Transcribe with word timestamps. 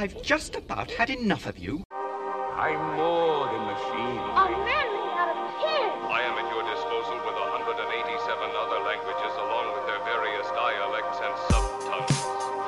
I've 0.00 0.22
just 0.22 0.56
about 0.56 0.90
had 0.90 1.10
enough 1.10 1.44
of 1.44 1.58
you. 1.58 1.82
I'm 1.92 2.96
more 2.96 3.44
than 3.52 3.66
machine. 3.66 4.16
A 4.32 4.48
man 4.48 4.64
made 4.64 5.12
out 5.20 5.28
of 5.28 5.36
tin. 5.60 5.92
I 6.08 6.24
am 6.24 6.38
at 6.40 6.48
your 6.50 6.64
disposal 6.64 7.20
with 7.20 7.36
187 7.36 8.50
other 8.64 8.80
languages 8.80 9.32
along 9.36 9.76
with 9.76 9.84
their 9.84 10.00
various 10.08 10.48
dialects 10.56 11.20
and 11.20 11.34
subtongues. 11.52 12.16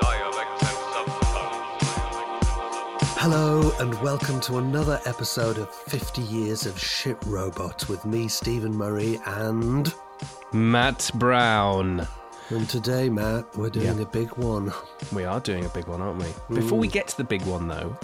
Dialects 0.02 0.60
and 0.68 0.76
subtongues. 0.92 1.72
Hello, 3.16 3.72
and 3.80 3.94
welcome 4.02 4.38
to 4.42 4.58
another 4.58 5.00
episode 5.06 5.56
of 5.56 5.74
50 5.74 6.20
Years 6.20 6.66
of 6.66 6.78
Shit 6.78 7.16
Robot 7.24 7.88
with 7.88 8.04
me, 8.04 8.28
Stephen 8.28 8.76
Murray, 8.76 9.18
and. 9.24 9.94
Matt 10.52 11.10
Brown. 11.14 12.06
And 12.50 12.68
today, 12.68 13.08
Matt, 13.08 13.56
we're 13.56 13.70
doing 13.70 13.96
Yeah. 13.98 14.02
a 14.02 14.06
big 14.06 14.30
one. 14.36 14.72
We 15.12 15.24
are 15.24 15.40
doing 15.40 15.64
a 15.64 15.68
big 15.70 15.86
one, 15.86 16.00
aren't 16.02 16.18
we? 16.22 16.54
Before 16.56 16.78
we 16.78 16.88
get 16.88 17.08
to 17.08 17.16
the 17.16 17.24
big 17.24 17.42
one, 17.42 17.68
though, 17.68 17.96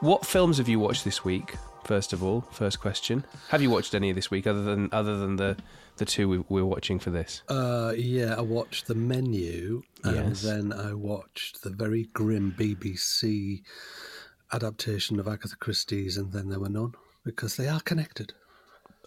what 0.00 0.26
films 0.26 0.58
have 0.58 0.68
you 0.68 0.78
watched 0.78 1.04
this 1.04 1.24
week? 1.24 1.56
First 1.84 2.12
of 2.12 2.22
all, 2.22 2.42
first 2.50 2.80
question: 2.80 3.24
Have 3.48 3.60
you 3.62 3.70
watched 3.70 3.94
any 3.94 4.12
this 4.12 4.30
week 4.30 4.46
other 4.46 4.62
than 4.62 4.88
other 4.92 5.18
than 5.18 5.36
the 5.36 5.56
the 5.96 6.04
two 6.04 6.28
we, 6.28 6.38
we're 6.48 6.64
watching 6.64 6.98
for 6.98 7.10
this? 7.10 7.42
Uh, 7.48 7.92
yeah, 7.96 8.34
I 8.36 8.40
watched 8.40 8.86
the 8.86 8.94
menu, 8.94 9.82
and 10.02 10.30
Yes. 10.30 10.42
then 10.42 10.72
I 10.72 10.94
watched 10.94 11.62
the 11.62 11.70
very 11.70 12.04
grim 12.14 12.52
BBC 12.58 13.62
adaptation 14.52 15.18
of 15.20 15.28
Agatha 15.28 15.56
Christie's, 15.56 16.16
and 16.16 16.32
then 16.32 16.48
there 16.48 16.60
were 16.60 16.70
none 16.70 16.94
because 17.22 17.56
they 17.56 17.68
are 17.68 17.80
connected. 17.80 18.32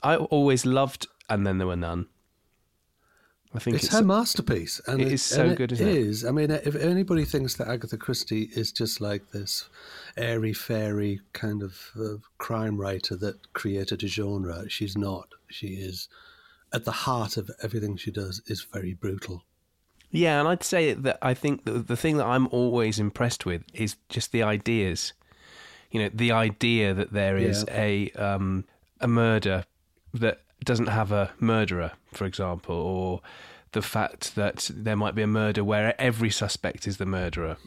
I 0.04 0.16
always 0.18 0.66
loved, 0.66 1.08
and 1.30 1.46
then 1.48 1.58
there 1.58 1.68
were 1.68 1.76
none. 1.76 2.08
I 3.54 3.60
think 3.60 3.76
It's, 3.78 3.86
it's, 3.86 3.94
her 3.94 4.04
masterpiece, 4.04 4.82
and 4.88 5.02
it 5.02 5.12
is 5.12 5.24
so 5.24 5.56
good, 5.56 5.72
isn't 5.72 5.88
it? 5.88 5.96
is. 5.96 6.26
I 6.26 6.32
mean, 6.32 6.52
if 6.52 6.76
anybody 6.76 7.24
thinks 7.26 7.56
that 7.56 7.68
Agatha 7.68 7.98
Christie 7.98 8.50
is 8.56 8.72
just 8.72 9.00
like 9.02 9.32
this 9.32 9.70
airy 10.18 10.54
fairy 10.54 11.22
kind 11.34 11.64
of 11.64 11.92
uh, 11.98 12.18
crime 12.38 12.78
writer 12.78 13.16
that 13.18 13.54
created 13.54 14.04
a 14.04 14.08
genre, 14.08 14.70
she's 14.70 14.98
not. 14.98 15.30
She 15.50 15.68
is 15.68 16.10
at 16.74 16.84
the 16.84 16.92
heart 16.92 17.38
of 17.38 17.50
everything 17.64 17.96
she 17.96 18.12
does 18.12 18.42
is 18.48 18.62
very 18.64 18.94
brutal. 18.94 19.44
Yeah, 20.12 20.40
and 20.40 20.48
I'd 20.48 20.64
say 20.64 20.94
that 20.94 21.18
I 21.22 21.34
think 21.34 21.66
the, 21.66 21.74
the 21.74 21.98
thing 21.98 22.18
that 22.18 22.26
I'm 22.28 22.48
always 22.48 23.00
impressed 23.00 23.46
with 23.46 23.64
is 23.74 23.96
just 24.10 24.32
the 24.32 24.44
ideas. 24.44 25.14
You 25.92 26.02
know, 26.02 26.10
the 26.14 26.32
idea 26.34 26.94
that 26.94 27.14
there 27.14 27.38
is 27.38 27.64
Yeah. 27.68 27.82
a 27.82 28.12
um, 28.12 28.66
a 29.00 29.08
murder 29.08 29.64
that 30.14 30.42
doesn't 30.66 30.88
have 30.88 31.12
a 31.12 31.32
murderer, 31.40 31.92
for 32.14 32.26
example, 32.26 32.76
or 32.76 33.22
the 33.74 33.82
fact 33.82 34.36
that 34.36 34.70
there 34.74 34.96
might 34.96 35.16
be 35.16 35.22
a 35.22 35.28
murder 35.28 35.64
where 35.64 36.00
every 36.00 36.30
suspect 36.30 36.88
is 36.88 36.98
the 36.98 37.06
murderer. 37.06 37.58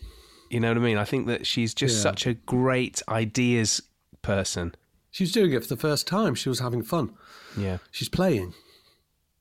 You 0.51 0.61
know 0.61 0.69
what 0.69 0.77
I 0.79 0.81
mean? 0.81 0.97
I 0.99 1.05
think 1.05 1.27
that 1.29 1.47
she's 1.47 1.75
just 1.75 1.97
Yeah. 1.97 2.03
such 2.03 2.27
a 2.27 2.35
great 2.35 3.03
ideas 3.09 3.81
person. 4.23 4.75
She's 5.11 5.33
doing 5.33 5.53
it 5.53 5.63
for 5.63 5.69
the 5.69 5.77
first 5.77 6.07
time. 6.07 6.35
She 6.35 6.49
was 6.49 6.59
having 6.61 6.83
fun. 6.83 7.15
Yeah. 7.57 7.79
She's 7.91 8.09
playing. 8.09 8.55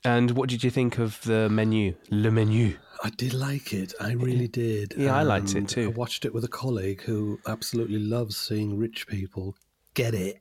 And 0.05 0.31
what 0.31 0.50
did 0.50 0.64
you 0.64 0.70
think 0.70 0.97
of 0.97 1.22
the 1.23 1.50
menu? 1.50 1.95
Le 2.09 2.31
menu. 2.31 2.77
I 3.03 3.09
did 3.09 3.33
like 3.33 3.73
it. 3.73 3.94
I 4.00 4.14
really 4.14 4.47
did. 4.47 4.94
Yeah, 4.97 5.16
I 5.16 5.23
liked 5.23 5.52
it 5.55 5.59
um, 5.59 5.66
too. 5.66 5.86
I 5.86 5.97
watched 5.97 6.25
it 6.25 6.33
with 6.33 6.44
a 6.44 6.50
colleague 6.50 7.02
who 7.02 7.39
absolutely 7.47 8.00
loves 8.00 8.36
seeing 8.38 8.77
rich 8.77 9.08
people 9.08 9.55
get 9.94 10.14
it. 10.14 10.39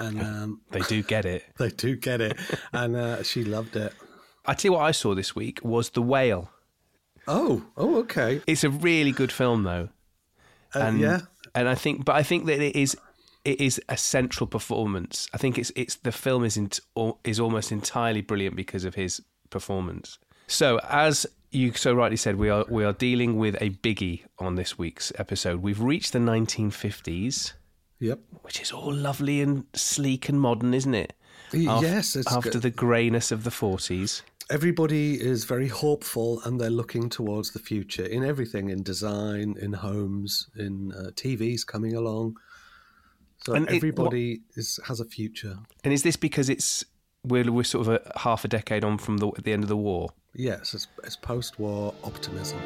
And 0.00 0.20
um, 0.20 0.60
They 0.70 0.80
do 0.80 1.02
get 1.02 1.24
it. 1.24 1.44
they 1.58 1.68
do 1.68 1.94
get 1.96 2.20
it. 2.20 2.36
And 2.72 2.96
uh, 2.96 3.22
she 3.22 3.44
loved 3.44 3.76
it. 3.76 3.92
I 4.46 4.54
tell 4.54 4.70
you 4.70 4.72
what 4.72 4.84
I 4.84 4.90
saw 4.90 5.14
this 5.14 5.36
week 5.36 5.60
was 5.62 5.90
The 5.90 6.02
Whale. 6.02 6.50
Oh, 7.28 7.64
oh, 7.76 7.98
okay. 8.00 8.40
It's 8.46 8.64
a 8.64 8.70
really 8.70 9.12
good 9.12 9.30
film, 9.30 9.62
though. 9.62 9.90
Uh, 10.74 10.78
and 10.80 11.00
yeah. 11.00 11.20
and 11.54 11.68
I 11.68 11.74
think, 11.74 12.04
but 12.04 12.16
I 12.16 12.22
think 12.22 12.46
that 12.46 12.60
it 12.60 12.74
is 12.74 12.96
it 13.44 13.60
is 13.60 13.80
a 13.88 13.96
central 13.96 14.46
performance. 14.46 15.28
I 15.32 15.38
think 15.38 15.58
it's 15.58 15.72
it's 15.76 15.96
the 15.96 16.12
film 16.12 16.44
is 16.44 16.56
in, 16.56 16.70
is 17.24 17.40
almost 17.40 17.72
entirely 17.72 18.20
brilliant 18.20 18.56
because 18.56 18.84
of 18.84 18.94
his 18.94 19.22
performance. 19.50 20.18
So 20.46 20.80
as 20.88 21.26
you 21.50 21.72
so 21.72 21.94
rightly 21.94 22.16
said, 22.16 22.36
we 22.36 22.48
are 22.50 22.64
we 22.68 22.84
are 22.84 22.92
dealing 22.92 23.36
with 23.36 23.56
a 23.60 23.70
biggie 23.70 24.22
on 24.38 24.56
this 24.56 24.78
week's 24.78 25.12
episode. 25.18 25.62
We've 25.62 25.80
reached 25.80 26.12
the 26.12 26.18
1950s, 26.18 27.52
Yep. 28.00 28.18
which 28.42 28.60
is 28.60 28.72
all 28.72 28.92
lovely 28.92 29.40
and 29.42 29.64
sleek 29.74 30.28
and 30.28 30.40
modern, 30.40 30.72
isn't 30.74 30.94
it? 30.94 31.12
Yes, 31.52 32.16
it's 32.16 32.32
after 32.32 32.50
good. 32.52 32.62
the 32.62 32.70
greyness 32.70 33.30
of 33.32 33.44
the 33.44 33.50
40s. 33.50 34.22
Everybody 34.50 35.20
is 35.20 35.44
very 35.44 35.68
hopeful 35.68 36.40
and 36.44 36.60
they're 36.60 36.70
looking 36.70 37.08
towards 37.08 37.52
the 37.52 37.58
future 37.60 38.04
in 38.04 38.24
everything 38.24 38.68
in 38.70 38.82
design, 38.82 39.56
in 39.60 39.72
homes, 39.74 40.48
in 40.56 40.92
uh, 40.92 41.10
TVs 41.14 41.64
coming 41.66 41.94
along. 41.94 42.36
So 43.44 43.52
And 43.54 43.68
it- 43.68 43.74
everybody 43.76 44.40
has 44.56 45.00
a 45.00 45.04
future. 45.04 45.58
And 45.84 45.92
is 45.92 46.02
this 46.02 46.16
because 46.16 46.48
it's 46.48 46.84
we're 47.22 47.50
we're 47.52 47.64
sort 47.64 47.86
of 47.86 47.94
a 47.94 48.18
half 48.18 48.44
a 48.44 48.48
decade 48.48 48.82
on 48.82 48.98
from 48.98 49.18
the 49.18 49.30
the 49.42 49.52
end 49.52 49.62
of 49.62 49.68
the 49.68 49.76
war? 49.76 50.08
Yes, 50.34 50.74
it's, 50.74 50.86
it's 51.04 51.16
post 51.16 51.58
war 51.58 51.94
optimism. 52.02 52.58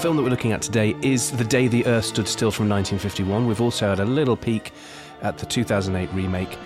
Film 0.00 0.16
that 0.16 0.22
we're 0.22 0.30
looking 0.30 0.52
at 0.52 0.62
today 0.62 0.96
is 1.02 1.30
The 1.30 1.44
Day 1.44 1.68
the 1.68 1.84
Earth 1.84 2.06
Stood 2.06 2.26
Still 2.26 2.50
from 2.50 2.70
1951. 2.70 3.46
We've 3.46 3.60
also 3.60 3.90
had 3.90 4.00
a 4.00 4.04
little 4.06 4.34
peek 4.34 4.72
at 5.20 5.36
the 5.36 5.44
2008 5.44 6.10
remake. 6.14 6.56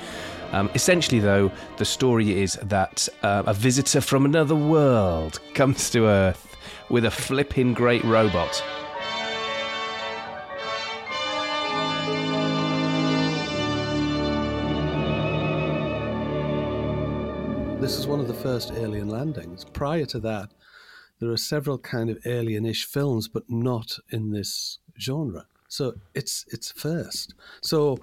Um, 0.52 0.70
essentially, 0.76 1.18
though, 1.18 1.50
the 1.76 1.84
story 1.84 2.40
is 2.40 2.54
that 2.62 3.08
uh, 3.24 3.42
a 3.44 3.52
visitor 3.52 4.00
from 4.00 4.24
another 4.24 4.54
world 4.54 5.40
comes 5.52 5.90
to 5.90 6.06
Earth 6.06 6.56
with 6.90 7.06
a 7.06 7.10
flipping 7.10 7.74
great 7.74 8.04
robot. 8.04 8.62
This 17.80 17.98
is 17.98 18.06
one 18.06 18.20
of 18.20 18.28
the 18.28 18.34
first 18.34 18.70
alien 18.70 19.08
landings. 19.08 19.64
Prior 19.64 20.06
to 20.06 20.20
that, 20.20 20.50
there 21.24 21.32
are 21.32 21.38
several 21.38 21.78
kind 21.78 22.10
of 22.10 22.18
alienish 22.22 22.84
films, 22.84 23.28
but 23.28 23.44
not 23.48 23.98
in 24.10 24.30
this 24.30 24.78
genre. 25.00 25.46
So 25.68 25.94
it's 26.14 26.44
it's 26.50 26.70
first. 26.70 27.34
So 27.62 27.98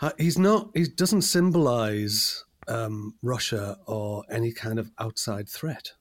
uh, 0.00 0.12
he's 0.18 0.38
not. 0.38 0.70
He 0.74 0.84
doesn't 0.84 1.22
symbolize 1.22 2.44
um, 2.68 3.14
Russia 3.22 3.78
or 3.86 4.24
any 4.30 4.52
kind 4.52 4.78
of 4.78 4.90
outside 4.98 5.48
threat. 5.48 5.92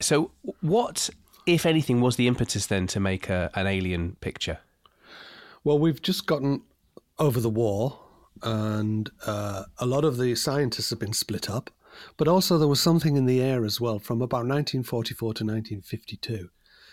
So, 0.00 0.30
what, 0.60 1.10
if 1.46 1.66
anything, 1.66 2.00
was 2.00 2.16
the 2.16 2.28
impetus 2.28 2.66
then 2.66 2.86
to 2.88 3.00
make 3.00 3.28
a, 3.28 3.50
an 3.54 3.66
alien 3.66 4.16
picture? 4.20 4.58
Well, 5.64 5.78
we've 5.78 6.02
just 6.02 6.26
gotten 6.26 6.62
over 7.18 7.40
the 7.40 7.50
war, 7.50 8.00
and 8.42 9.10
uh, 9.26 9.64
a 9.78 9.86
lot 9.86 10.04
of 10.04 10.16
the 10.16 10.34
scientists 10.34 10.90
have 10.90 10.98
been 10.98 11.12
split 11.12 11.50
up. 11.50 11.70
But 12.16 12.28
also, 12.28 12.58
there 12.58 12.68
was 12.68 12.80
something 12.80 13.16
in 13.16 13.26
the 13.26 13.40
air 13.40 13.64
as 13.64 13.80
well 13.80 13.98
from 13.98 14.22
about 14.22 14.46
1944 14.46 15.34
to 15.34 15.44
1952. 15.44 16.50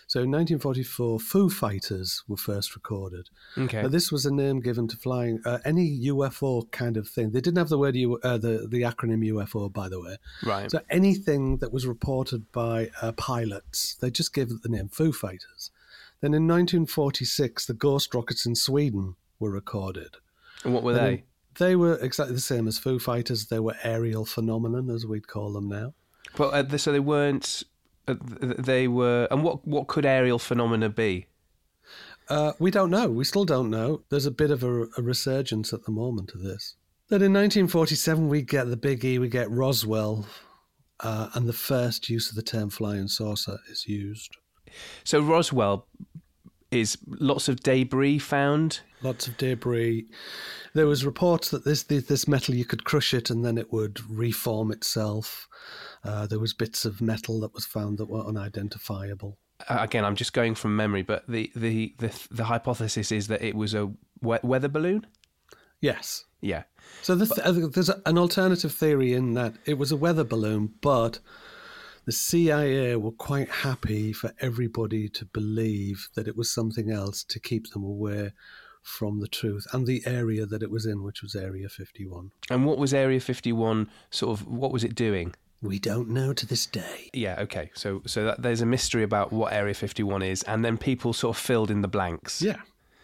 So, 0.07 0.21
in 0.21 0.31
1944, 0.31 1.19
Foo 1.19 1.49
Fighters 1.51 2.23
were 2.27 2.35
first 2.35 2.73
recorded. 2.73 3.29
Okay. 3.55 3.81
Uh, 3.81 3.87
this 3.87 4.11
was 4.11 4.25
a 4.25 4.33
name 4.33 4.59
given 4.59 4.87
to 4.87 4.97
flying 4.97 5.39
uh, 5.45 5.59
any 5.63 5.99
UFO 6.07 6.69
kind 6.71 6.97
of 6.97 7.07
thing. 7.07 7.29
They 7.29 7.41
didn't 7.41 7.59
have 7.59 7.69
the 7.69 7.77
word 7.77 7.95
U- 7.95 8.19
uh, 8.23 8.39
the 8.39 8.67
the 8.67 8.81
acronym 8.81 9.23
UFO, 9.33 9.71
by 9.71 9.87
the 9.87 10.01
way. 10.01 10.17
Right. 10.43 10.71
So 10.71 10.81
anything 10.89 11.57
that 11.57 11.71
was 11.71 11.85
reported 11.85 12.51
by 12.51 12.89
uh, 13.03 13.11
pilots, 13.11 13.95
they 14.01 14.09
just 14.09 14.33
gave 14.33 14.49
it 14.49 14.63
the 14.63 14.69
name 14.69 14.89
Foo 14.89 15.11
Fighters. 15.11 15.69
Then 16.21 16.33
in 16.33 16.47
1946, 16.47 17.67
the 17.67 17.73
ghost 17.73 18.13
rockets 18.13 18.45
in 18.45 18.55
Sweden 18.55 19.15
were 19.39 19.51
recorded. 19.51 20.17
And 20.63 20.73
what 20.73 20.83
were 20.83 20.93
they? 20.93 21.23
They 21.59 21.75
were 21.75 21.95
exactly 21.95 22.33
the 22.33 22.41
same 22.41 22.67
as 22.67 22.79
Foo 22.79 22.99
Fighters. 22.99 23.47
They 23.47 23.59
were 23.59 23.75
aerial 23.83 24.25
phenomenon, 24.25 24.89
as 24.89 25.05
we'd 25.05 25.27
call 25.27 25.53
them 25.53 25.67
now. 25.67 25.93
But 26.35 26.73
uh, 26.73 26.77
so 26.77 26.91
they 26.91 26.99
weren't. 26.99 27.63
Uh, 28.07 28.15
they 28.41 28.87
were. 28.87 29.27
And 29.29 29.43
what 29.43 29.67
what 29.67 29.87
could 29.87 30.05
aerial 30.05 30.39
phenomena 30.39 30.89
be? 30.89 31.27
Uh, 32.29 32.53
we 32.59 32.71
don't 32.71 32.91
know. 32.91 33.09
We 33.09 33.23
still 33.23 33.45
don't 33.45 33.69
know. 33.69 34.03
There's 34.09 34.25
a 34.25 34.31
bit 34.31 34.51
of 34.51 34.63
a, 34.63 34.83
a 34.97 35.01
resurgence 35.01 35.73
at 35.73 35.83
the 35.83 35.91
moment 35.91 36.31
of 36.33 36.41
this. 36.41 36.75
Then 37.09 37.23
in 37.23 37.33
1947, 37.33 38.29
we 38.29 38.43
get 38.43 38.69
the 38.69 38.77
Big 38.77 39.03
E, 39.03 39.17
we 39.17 39.29
get 39.29 39.49
Roswell, 39.49 40.27
uh, 40.99 41.29
and 41.33 41.49
the 41.49 41.53
first 41.53 42.07
use 42.07 42.29
of 42.29 42.35
the 42.35 42.43
term 42.43 42.69
flying 42.69 43.07
saucer 43.07 43.57
is 43.67 43.87
used. 43.87 44.37
So 45.03 45.19
Roswell 45.19 45.87
is 46.69 46.99
lots 47.07 47.49
of 47.49 47.61
debris 47.61 48.19
found. 48.19 48.81
Lots 49.01 49.27
of 49.27 49.37
debris. 49.37 50.07
There 50.73 50.87
was 50.87 51.05
reports 51.05 51.49
that 51.51 51.63
this 51.63 51.83
this, 51.83 52.27
metal 52.27 52.55
you 52.55 52.65
could 52.65 52.83
crush 52.83 53.13
it 53.13 53.29
and 53.29 53.45
then 53.45 53.57
it 53.57 53.71
would 53.71 53.99
reform 54.09 54.71
itself. 54.71 55.47
Uh, 56.03 56.27
there 56.27 56.39
was 56.39 56.53
bits 56.53 56.85
of 56.85 57.01
metal 57.01 57.39
that 57.41 57.53
was 57.53 57.65
found 57.65 57.97
that 57.97 58.09
were 58.09 58.25
unidentifiable. 58.25 59.37
Uh, 59.67 59.77
again, 59.79 60.05
I'm 60.05 60.15
just 60.15 60.33
going 60.33 60.55
from 60.55 60.75
memory, 60.75 61.01
but 61.01 61.23
the 61.27 61.51
the 61.55 61.95
the, 61.99 62.27
the 62.29 62.45
hypothesis 62.45 63.11
is 63.11 63.27
that 63.27 63.41
it 63.41 63.55
was 63.55 63.73
a 63.73 63.91
weather 64.21 64.67
balloon. 64.67 65.07
Yes. 65.81 66.25
Yeah. 66.41 66.63
So 67.01 67.15
the 67.15 67.25
th- 67.25 67.39
uh, 67.45 67.67
there's 67.67 67.89
an 67.89 68.17
alternative 68.17 68.73
theory 68.73 69.13
in 69.13 69.33
that 69.33 69.53
it 69.65 69.77
was 69.77 69.91
a 69.91 69.97
weather 69.97 70.23
balloon, 70.23 70.73
but 70.81 71.19
the 72.05 72.11
CIA 72.11 72.95
were 72.95 73.11
quite 73.11 73.49
happy 73.49 74.13
for 74.13 74.33
everybody 74.39 75.09
to 75.09 75.25
believe 75.25 76.09
that 76.15 76.27
it 76.27 76.35
was 76.35 76.51
something 76.51 76.89
else 76.89 77.23
to 77.25 77.39
keep 77.39 77.71
them 77.71 77.83
away 77.83 78.31
from 78.81 79.19
the 79.19 79.27
truth 79.27 79.67
and 79.73 79.85
the 79.85 80.01
area 80.05 80.45
that 80.45 80.63
it 80.63 80.71
was 80.71 80.85
in, 80.85 81.03
which 81.03 81.21
was 81.21 81.35
Area 81.35 81.69
51. 81.69 82.31
And 82.49 82.65
what 82.65 82.77
was 82.77 82.93
Area 82.93 83.19
51 83.19 83.89
sort 84.09 84.39
of, 84.39 84.47
what 84.47 84.71
was 84.71 84.83
it 84.83 84.95
doing? 84.95 85.35
We 85.61 85.77
don't 85.79 86.09
know 86.09 86.31
to 86.33 86.45
this 86.45 86.65
day. 86.65 87.09
Yeah, 87.13 87.35
okay. 87.41 87.69
So 87.75 88.01
so 88.05 88.23
that, 88.25 88.41
there's 88.41 88.61
a 88.61 88.65
mystery 88.65 89.03
about 89.03 89.33
what 89.33 89.51
Area 89.51 89.73
51 89.73 90.21
is, 90.21 90.41
and 90.43 90.63
then 90.63 90.77
people 90.77 91.11
sort 91.11 91.35
of 91.35 91.41
filled 91.41 91.69
in 91.69 91.81
the 91.81 91.87
blanks. 91.89 92.41
Yeah. 92.41 92.61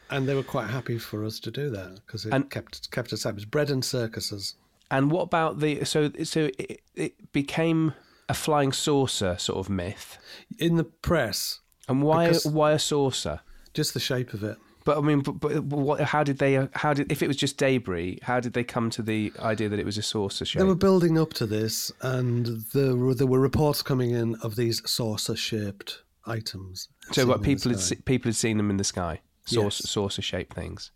And 0.10 0.26
they 0.28 0.36
were 0.36 0.44
quite 0.44 0.70
happy 0.70 0.98
for 0.98 1.26
us 1.26 1.40
to 1.42 1.52
do 1.52 1.70
that 1.72 1.96
because 2.06 2.26
it 2.26 2.32
And- 2.34 2.50
kept 2.50 2.90
kept 2.92 3.12
us 3.12 3.24
happy. 3.24 3.34
It 3.34 3.36
was 3.36 3.46
bread 3.46 3.70
and 3.70 3.84
circuses. 3.84 4.56
And 4.92 5.12
what 5.12 5.24
about 5.24 5.60
the, 5.60 5.84
so, 5.84 6.12
so 6.24 6.50
it, 6.60 6.80
it 6.96 7.32
became 7.34 7.94
a 8.30 8.34
flying 8.36 8.72
saucer 8.72 9.36
sort 9.38 9.58
of 9.60 9.68
myth. 9.70 10.18
In 10.60 10.78
the 10.78 10.84
press, 10.84 11.60
And 11.90 12.04
why, 12.04 12.32
why 12.46 12.72
a 12.72 12.80
saucer? 12.80 13.42
just 13.74 13.94
the 13.94 14.00
shape 14.00 14.34
of 14.34 14.44
it. 14.44 14.58
But 14.86 14.98
I 15.00 15.02
mean, 15.02 15.20
but, 15.22 15.40
but 15.40 15.62
what, 15.64 16.00
how 16.00 16.24
did 16.24 16.38
they? 16.38 16.68
How 16.74 16.94
did 16.94 17.12
if 17.12 17.22
it 17.24 17.28
was 17.28 17.36
just 17.36 17.58
debris? 17.58 18.20
How 18.22 18.40
did 18.40 18.54
they 18.54 18.64
come 18.64 18.90
to 18.92 19.02
the 19.02 19.34
idea 19.40 19.68
that 19.68 19.80
it 19.80 19.86
was 19.86 19.98
a 19.98 20.02
saucer 20.04 20.46
shape? 20.46 20.60
They 20.60 20.66
were 20.66 20.76
building 20.76 21.18
up 21.18 21.34
to 21.34 21.46
this, 21.48 21.92
and 22.02 22.46
there 22.72 22.96
were, 22.96 23.16
there 23.16 23.28
were 23.28 23.40
reports 23.40 23.82
coming 23.82 24.12
in 24.12 24.36
of 24.36 24.56
these 24.56 24.88
saucer 24.90 25.36
shaped 25.36 26.04
items. 26.28 26.88
so, 27.12 27.26
what 27.26 27.42
people 27.42 27.72
had 27.72 27.80
se- 27.80 28.02
people 28.06 28.30
had 28.30 28.36
seen 28.36 28.58
them 28.58 28.70
in 28.70 28.78
the 28.78 28.84
sky, 28.84 29.22
saucer 29.46 29.66
Yes. 29.84 29.90
saucer 29.90 30.22
shaped 30.22 30.54
things. 30.54 30.92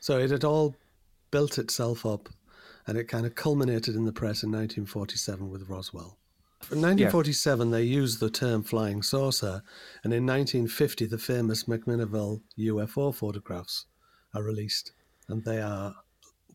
So 0.00 0.18
it 0.18 0.30
had 0.30 0.44
all 0.44 0.74
built 1.30 1.56
itself 1.56 2.04
up, 2.04 2.28
and 2.86 2.98
it 2.98 3.04
kind 3.04 3.26
of 3.26 3.36
culminated 3.36 3.94
in 3.94 4.04
the 4.04 4.12
press 4.12 4.42
in 4.42 4.50
1947 4.50 5.48
with 5.50 5.68
Roswell. 5.68 6.18
In 6.70 6.80
1947, 6.80 7.70
they 7.70 7.82
used 7.82 8.20
the 8.20 8.30
term 8.30 8.62
flying 8.62 9.02
saucer, 9.02 9.62
and 10.02 10.12
in 10.12 10.26
1950, 10.26 11.06
the 11.06 11.18
famous 11.18 11.64
McMinnville 11.64 12.40
UFO 12.58 13.14
photographs 13.14 13.86
are 14.34 14.42
released, 14.42 14.92
and 15.28 15.44
they 15.44 15.60
are 15.60 15.94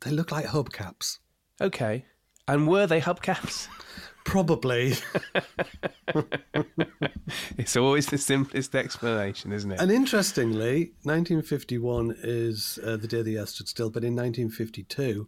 they 0.01 0.11
look 0.11 0.31
like 0.31 0.47
hubcaps. 0.47 1.19
Okay, 1.61 2.06
and 2.47 2.67
were 2.67 2.88
they 2.88 3.00
hubcaps? 3.01 3.67
Probably. 4.25 4.94
it's 7.57 7.77
always 7.77 8.07
the 8.07 8.17
simplest 8.17 8.75
explanation, 8.75 9.51
isn't 9.51 9.71
it? 9.71 9.79
and 9.79 9.91
interestingly, 9.91 10.94
1951 11.03 12.15
is 12.23 12.77
uh, 12.83 12.97
the 12.97 13.07
day 13.07 13.21
the 13.21 13.38
Earth 13.38 13.50
stood 13.50 13.67
still, 13.67 13.89
but 13.89 14.03
in 14.03 14.15
1952, 14.15 15.27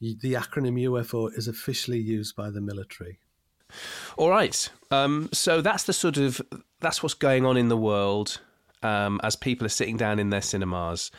the 0.00 0.32
acronym 0.34 0.80
UFO 0.88 1.30
is 1.36 1.48
officially 1.48 1.98
used 1.98 2.34
by 2.34 2.50
the 2.50 2.60
military. 2.60 3.18
All 4.16 4.30
right. 4.30 4.68
Um, 4.90 5.28
so 5.32 5.60
that's 5.60 5.84
the 5.84 5.92
sort 5.92 6.16
of 6.16 6.40
that's 6.80 7.02
what's 7.02 7.14
going 7.14 7.46
on 7.46 7.56
in 7.56 7.68
the 7.68 7.76
world 7.76 8.40
um, 8.82 9.20
as 9.22 9.36
people 9.36 9.64
are 9.64 9.70
sitting 9.70 9.96
down 9.96 10.18
in 10.18 10.30
their 10.30 10.42
cinemas 10.42 11.10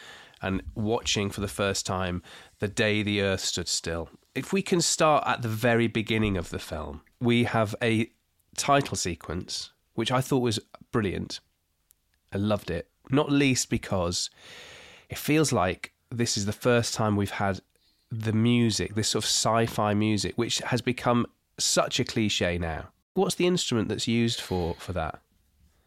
and 0.42 0.62
watching 0.76 1.30
for 1.30 1.42
the 1.42 1.48
first 1.48 1.86
time 1.86 2.22
the 2.60 2.68
day 2.68 3.02
the 3.02 3.22
Earth 3.22 3.40
stood 3.40 3.68
still. 3.68 4.10
If 4.36 4.52
we 4.52 4.62
can 4.62 4.82
start 4.82 5.24
at 5.26 5.42
the 5.42 5.48
very 5.48 5.88
beginning 5.88 6.38
of 6.38 6.50
the 6.50 6.60
film, 6.60 7.02
we 7.20 7.46
have 7.46 7.76
a 7.82 8.12
title 8.58 8.98
sequence 8.98 9.72
which 9.96 10.12
I 10.12 10.22
thought 10.22 10.40
was 10.40 10.60
brilliant. 10.92 11.40
I 12.34 12.38
loved 12.38 12.72
it, 12.72 12.90
not 13.10 13.32
least 13.32 13.70
because 13.70 14.30
it 15.10 15.18
feels 15.18 15.52
like 15.52 15.94
this 16.10 16.38
is 16.38 16.46
the 16.46 16.52
first 16.52 16.94
time 16.94 17.16
we've 17.16 17.32
had 17.32 17.62
the 18.12 18.34
music, 18.34 18.96
this 18.96 19.10
sort 19.10 19.24
of 19.24 19.30
sci-fi 19.30 19.94
music, 19.94 20.34
which 20.36 20.60
has 20.60 20.82
become 20.82 21.26
such 21.58 22.00
a 22.00 22.04
cliche 22.04 22.58
now. 22.58 22.90
What's 23.14 23.36
the 23.36 23.48
instrument 23.48 23.90
that's 23.90 24.08
used 24.08 24.42
for 24.42 24.76
for 24.80 24.94
that? 24.94 25.22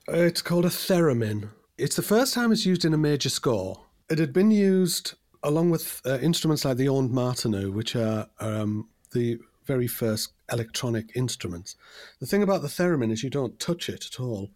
Uh, 0.08 0.18
It's 0.18 0.42
called 0.42 0.64
a 0.64 0.70
theremin. 0.70 1.50
It's 1.76 1.96
the 1.96 2.02
first 2.02 2.34
time 2.34 2.52
it's 2.52 2.64
used 2.64 2.84
in 2.84 2.94
a 2.94 2.98
major 2.98 3.28
score. 3.28 3.80
It 4.08 4.18
had 4.18 4.32
been 4.32 4.50
used 4.50 5.14
along 5.42 5.70
with 5.70 6.00
uh, 6.06 6.18
instruments 6.20 6.64
like 6.64 6.76
the 6.76 6.86
Ondes 6.86 7.12
Martenot, 7.12 7.72
which 7.72 7.96
are 7.96 8.28
um, 8.40 8.88
the 9.12 9.38
very 9.66 9.86
first 9.86 10.32
electronic 10.52 11.10
instruments. 11.16 11.76
The 12.20 12.26
thing 12.26 12.42
about 12.42 12.62
the 12.62 12.68
theremin 12.68 13.10
is 13.10 13.22
you 13.22 13.30
don't 13.30 13.58
touch 13.58 13.88
it 13.88 14.06
at 14.06 14.20
all. 14.20 14.50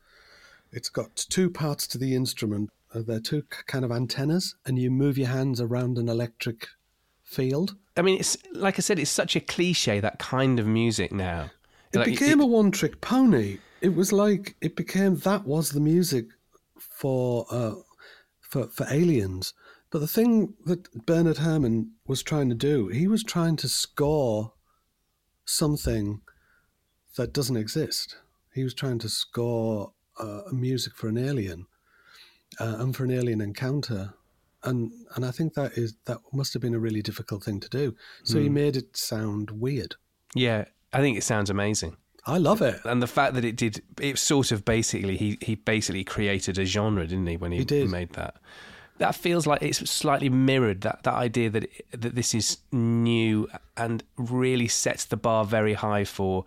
It's 0.72 0.88
got 0.88 1.16
two 1.16 1.50
parts 1.50 1.86
to 1.88 1.98
the 1.98 2.14
instrument. 2.14 2.70
Uh, 2.94 3.02
they're 3.06 3.20
two 3.20 3.42
kind 3.66 3.84
of 3.84 3.90
antennas, 3.90 4.54
and 4.64 4.78
you 4.78 4.90
move 4.90 5.18
your 5.18 5.28
hands 5.28 5.60
around 5.60 5.98
an 5.98 6.08
electric 6.08 6.68
field. 7.24 7.74
I 8.00 8.02
mean, 8.02 8.18
it's 8.18 8.38
like 8.54 8.78
I 8.78 8.80
said, 8.80 8.98
it's 8.98 9.10
such 9.10 9.36
a 9.36 9.40
cliche 9.40 10.00
that 10.00 10.18
kind 10.18 10.58
of 10.58 10.66
music 10.66 11.12
now. 11.12 11.50
It 11.92 11.98
Like, 11.98 12.06
became 12.06 12.40
a 12.40 12.46
one 12.46 12.70
trick 12.70 13.02
pony. 13.02 13.58
It 13.82 13.94
was 13.94 14.10
like 14.10 14.56
it 14.62 14.74
became 14.74 15.16
that 15.16 15.44
was 15.44 15.72
the 15.72 15.80
music 15.80 16.28
for 16.78 17.44
uh, 17.50 17.74
for 18.40 18.68
for 18.68 18.86
aliens. 18.90 19.52
But 19.90 19.98
the 19.98 20.06
thing 20.06 20.54
that 20.64 21.04
Bernard 21.04 21.36
Herrmann 21.36 21.90
was 22.06 22.22
trying 22.22 22.48
to 22.48 22.54
do, 22.54 22.88
he 22.88 23.06
was 23.06 23.22
trying 23.22 23.56
to 23.56 23.68
score 23.68 24.54
something 25.44 26.22
that 27.18 27.34
doesn't 27.34 27.58
exist. 27.58 28.16
He 28.54 28.64
was 28.64 28.72
trying 28.72 29.00
to 29.00 29.10
score 29.10 29.92
uh, 30.18 30.44
music 30.52 30.94
for 30.96 31.08
an 31.08 31.18
alien 31.18 31.66
uh, 32.58 32.76
and 32.78 32.96
for 32.96 33.04
an 33.04 33.10
alien 33.10 33.42
encounter. 33.42 34.14
And 34.62 34.92
and 35.14 35.24
I 35.24 35.30
think 35.30 35.54
that 35.54 35.72
is 35.78 35.94
that 36.04 36.18
must 36.32 36.52
have 36.52 36.62
been 36.62 36.74
a 36.74 36.78
really 36.78 37.02
difficult 37.02 37.42
thing 37.42 37.60
to 37.60 37.68
do. 37.68 37.94
So 38.24 38.38
he 38.38 38.48
hmm. 38.48 38.54
made 38.54 38.76
it 38.76 38.96
sound 38.96 39.50
weird. 39.50 39.96
yeah, 40.34 40.64
I 40.92 41.00
think 41.00 41.16
it 41.16 41.22
sounds 41.22 41.50
amazing. 41.50 41.96
I 42.26 42.38
love 42.38 42.60
it. 42.62 42.80
And 42.84 43.02
the 43.02 43.06
fact 43.06 43.34
that 43.34 43.44
it 43.44 43.56
did, 43.56 43.82
it 44.00 44.18
sort 44.18 44.52
of 44.52 44.64
basically, 44.64 45.16
he, 45.16 45.38
he 45.40 45.54
basically 45.54 46.04
created 46.04 46.58
a 46.58 46.64
genre, 46.64 47.06
didn't 47.06 47.26
he, 47.26 47.36
when 47.36 47.52
he, 47.52 47.58
He 47.58 47.64
did. 47.64 47.90
made 47.90 48.12
that? 48.12 48.36
That 48.98 49.14
feels 49.14 49.46
like 49.46 49.62
it's 49.62 49.88
slightly 49.90 50.28
mirrored 50.28 50.82
that, 50.82 51.04
that 51.04 51.14
idea 51.14 51.48
that 51.50 51.64
it, 51.64 51.86
that 51.92 52.14
this 52.14 52.34
is 52.34 52.58
new 52.70 53.48
and 53.76 54.02
really 54.18 54.68
sets 54.68 55.06
the 55.06 55.16
bar 55.16 55.46
very 55.46 55.72
high 55.72 56.04
for 56.04 56.44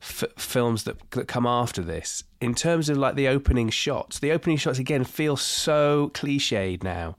f- 0.00 0.24
films 0.38 0.84
that 0.84 1.10
that 1.10 1.28
come 1.28 1.46
after 1.46 1.82
this. 1.82 2.24
In 2.40 2.54
terms 2.54 2.88
of 2.88 2.96
like 2.96 3.14
the 3.14 3.28
opening 3.28 3.68
shots, 3.68 4.18
the 4.20 4.32
opening 4.32 4.56
shots 4.56 4.78
again 4.78 5.04
feel 5.04 5.36
so 5.36 6.10
cliched 6.14 6.82
now, 6.82 7.16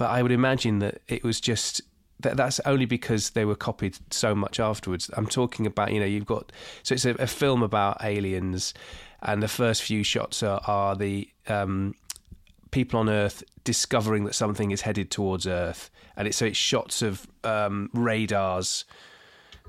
but 0.00 0.08
I 0.08 0.22
would 0.22 0.32
imagine 0.32 0.78
that 0.78 1.02
it 1.08 1.22
was 1.22 1.42
just 1.42 1.82
that 2.20 2.34
that's 2.34 2.58
only 2.60 2.86
because 2.86 3.30
they 3.30 3.44
were 3.44 3.54
copied 3.54 3.98
so 4.10 4.34
much 4.34 4.58
afterwards. 4.58 5.10
I'm 5.14 5.26
talking 5.26 5.66
about 5.66 5.92
you 5.92 6.00
know 6.00 6.06
you've 6.06 6.24
got 6.24 6.52
so 6.82 6.94
it's 6.94 7.04
a, 7.04 7.10
a 7.16 7.26
film 7.26 7.62
about 7.62 8.02
aliens, 8.02 8.72
and 9.20 9.42
the 9.42 9.48
first 9.48 9.82
few 9.82 10.02
shots 10.02 10.42
are, 10.42 10.62
are 10.66 10.96
the 10.96 11.28
um, 11.48 11.94
people 12.70 12.98
on 12.98 13.10
Earth 13.10 13.44
discovering 13.62 14.24
that 14.24 14.34
something 14.34 14.70
is 14.70 14.80
headed 14.80 15.10
towards 15.10 15.46
Earth, 15.46 15.90
and 16.16 16.26
it's 16.26 16.38
so 16.38 16.46
it's 16.46 16.56
shots 16.56 17.02
of 17.02 17.26
um, 17.44 17.90
radars 17.92 18.86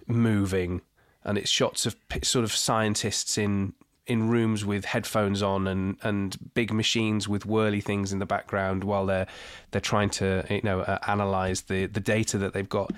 moving, 0.07 0.79
and 1.25 1.37
it's 1.37 1.49
shots 1.49 1.85
of 1.85 1.97
sort 2.23 2.45
of 2.45 2.53
scientists 2.53 3.37
in 3.37 3.73
in 4.07 4.29
rooms 4.29 4.65
with 4.65 4.85
headphones 4.85 5.41
on 5.43 5.67
and 5.67 5.97
and 6.01 6.37
big 6.53 6.73
machines 6.73 7.27
with 7.27 7.45
whirly 7.45 7.81
things 7.81 8.11
in 8.11 8.19
the 8.19 8.25
background 8.25 8.83
while 8.83 9.05
they're 9.05 9.27
they're 9.71 9.81
trying 9.81 10.09
to 10.09 10.43
you 10.49 10.61
know 10.63 10.81
uh, 10.81 10.97
analyze 11.07 11.61
the 11.63 11.85
the 11.85 11.99
data 11.99 12.37
that 12.37 12.53
they've 12.53 12.69
got. 12.69 12.91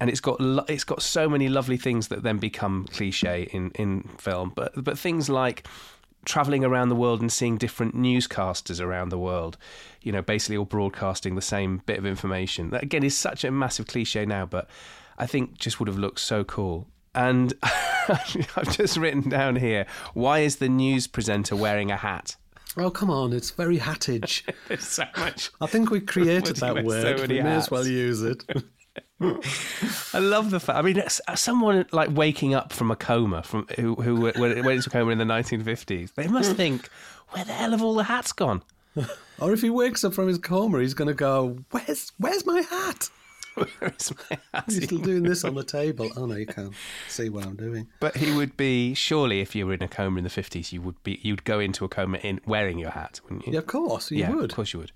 And 0.00 0.08
it's 0.08 0.20
got 0.20 0.40
lo- 0.40 0.64
it's 0.66 0.84
got 0.84 1.02
so 1.02 1.28
many 1.28 1.48
lovely 1.48 1.76
things 1.76 2.08
that 2.08 2.22
then 2.22 2.38
become 2.38 2.86
cliche 2.90 3.48
in, 3.52 3.70
in 3.72 4.02
film, 4.18 4.52
but 4.54 4.72
but 4.82 4.98
things 4.98 5.28
like 5.28 5.66
traveling 6.24 6.64
around 6.64 6.88
the 6.90 6.96
world 6.96 7.20
and 7.20 7.32
seeing 7.32 7.56
different 7.56 7.94
newscasters 7.94 8.80
around 8.80 9.08
the 9.08 9.18
world, 9.18 9.56
you 10.02 10.12
know, 10.12 10.22
basically 10.22 10.56
all 10.56 10.64
broadcasting 10.64 11.34
the 11.34 11.42
same 11.42 11.82
bit 11.86 11.98
of 11.98 12.06
information. 12.06 12.70
That 12.70 12.82
again 12.82 13.04
is 13.04 13.16
such 13.16 13.44
a 13.44 13.50
massive 13.50 13.86
cliche 13.86 14.26
now, 14.26 14.46
but 14.46 14.68
I 15.18 15.26
think 15.26 15.58
just 15.58 15.80
would 15.80 15.88
have 15.88 15.98
looked 15.98 16.20
so 16.20 16.44
cool. 16.44 16.86
And 17.14 17.52
I've 17.62 18.76
just 18.76 18.96
written 18.96 19.28
down 19.28 19.56
here, 19.56 19.86
why 20.14 20.40
is 20.40 20.56
the 20.56 20.68
news 20.68 21.06
presenter 21.06 21.56
wearing 21.56 21.90
a 21.90 21.96
hat? 21.96 22.36
Oh, 22.76 22.90
come 22.90 23.10
on. 23.10 23.32
It's 23.32 23.50
very 23.50 23.78
hattage. 23.78 24.44
There's 24.68 24.86
so 24.86 25.04
much. 25.16 25.50
I 25.60 25.66
think 25.66 25.90
we 25.90 26.00
created 26.00 26.60
What 26.60 26.60
do 26.60 26.66
you 26.66 26.74
that 26.74 26.80
so 26.80 26.86
word. 26.86 27.20
many 27.20 27.34
we 27.34 27.42
may 27.42 27.56
as 27.56 27.70
well 27.70 27.86
use 27.86 28.22
it. 28.22 28.44
I 29.20 30.18
love 30.18 30.50
the 30.50 30.60
fact. 30.60 30.78
I 30.78 30.82
mean, 30.82 30.96
it's- 30.96 31.20
uh, 31.28 31.34
someone 31.36 31.84
like 31.92 32.10
waking 32.12 32.54
up 32.54 32.72
from 32.72 32.90
a 32.90 32.96
coma, 32.96 33.42
from 33.42 33.66
who 33.76 33.94
who 33.96 34.20
went 34.20 34.38
went 34.38 34.56
into 34.68 34.88
a 34.88 34.92
coma 34.92 35.10
in 35.12 35.18
the 35.18 35.24
1950s, 35.24 36.14
they 36.14 36.26
must 36.26 36.56
think, 36.56 36.88
where 37.30 37.44
the 37.44 37.52
hell 37.52 37.72
have 37.72 37.82
all 37.82 37.94
the 37.94 38.04
hats 38.04 38.32
gone? 38.32 38.62
or 39.38 39.52
if 39.52 39.60
he 39.62 39.70
wakes 39.70 40.02
up 40.04 40.14
from 40.14 40.26
his 40.26 40.38
coma, 40.38 40.80
he's 40.80 40.94
going 40.94 41.08
to 41.08 41.14
go, 41.14 41.58
"Where's 41.70 42.12
Where's 42.18 42.44
my 42.46 42.60
hat?" 42.62 43.10
Where 43.54 43.94
is 43.98 44.12
my 44.30 44.38
hat? 44.54 44.64
He's 44.68 44.84
still 44.84 44.98
doing 44.98 45.22
this 45.24 45.44
on 45.44 45.54
the 45.54 45.64
table. 45.64 46.10
Oh 46.16 46.26
no, 46.26 46.36
you 46.36 46.46
can't 46.46 46.72
see 47.08 47.28
what 47.28 47.44
I'm 47.46 47.56
doing. 47.56 47.88
But 48.00 48.16
he 48.16 48.32
would 48.34 48.56
be 48.56 48.94
surely 48.94 49.40
if 49.40 49.54
you 49.54 49.66
were 49.66 49.74
in 49.74 49.82
a 49.82 49.88
coma 49.88 50.18
in 50.18 50.24
the 50.24 50.30
fifties, 50.30 50.72
you 50.72 50.80
would 50.82 51.02
be 51.02 51.18
you'd 51.22 51.44
go 51.44 51.58
into 51.60 51.84
a 51.84 51.88
coma 51.88 52.18
in 52.18 52.40
wearing 52.46 52.78
your 52.78 52.90
hat, 52.90 53.20
wouldn't 53.24 53.46
you? 53.46 53.52
Yeah, 53.54 53.58
of 53.60 53.66
course 53.66 54.10
you 54.10 54.18
yeah, 54.18 54.30
would. 54.30 54.50
of 54.50 54.56
course 54.56 54.72
you 54.72 54.78
would. 54.80 54.92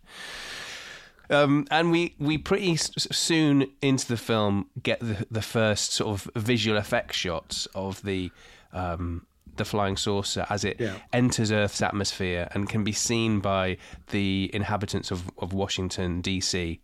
Um, 1.31 1.67
and 1.71 1.91
we 1.91 2.15
we 2.19 2.37
pretty 2.37 2.73
s- 2.73 2.91
soon 3.11 3.71
into 3.81 4.07
the 4.07 4.17
film 4.19 4.67
get 4.83 5.01
the 5.01 5.27
the 5.31 5.41
first 5.43 5.93
sort 5.93 6.11
of 6.11 6.31
visual 6.43 6.77
effects 6.77 7.17
shots 7.17 7.67
of 7.75 8.03
the 8.03 8.31
um, 8.75 9.27
the 9.57 9.65
flying 9.65 9.97
saucer 9.97 10.45
as 10.51 10.65
it 10.65 10.77
Yeah. 10.81 10.97
enters 11.13 11.51
Earth's 11.53 11.81
atmosphere 11.81 12.49
and 12.53 12.69
can 12.69 12.85
be 12.85 12.93
seen 12.93 13.39
by 13.41 13.79
the 14.11 14.51
inhabitants 14.53 15.11
of, 15.13 15.31
of 15.39 15.53
Washington 15.53 16.21
D.C. 16.21 16.81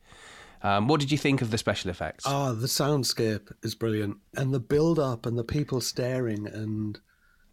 Um, 0.63 0.89
what 0.89 1.01
did 1.01 1.11
you 1.11 1.19
think 1.19 1.41
of 1.43 1.51
the 1.51 1.59
special 1.59 1.91
effects? 1.91 2.25
Ah, 2.27 2.53
the 2.53 2.67
soundscape 2.67 3.51
is 3.63 3.75
brilliant, 3.75 4.19
and 4.37 4.53
the 4.53 4.61
build-up 4.61 5.25
and 5.27 5.39
the 5.39 5.45
people 5.45 5.81
staring 5.81 6.47
and 6.47 7.01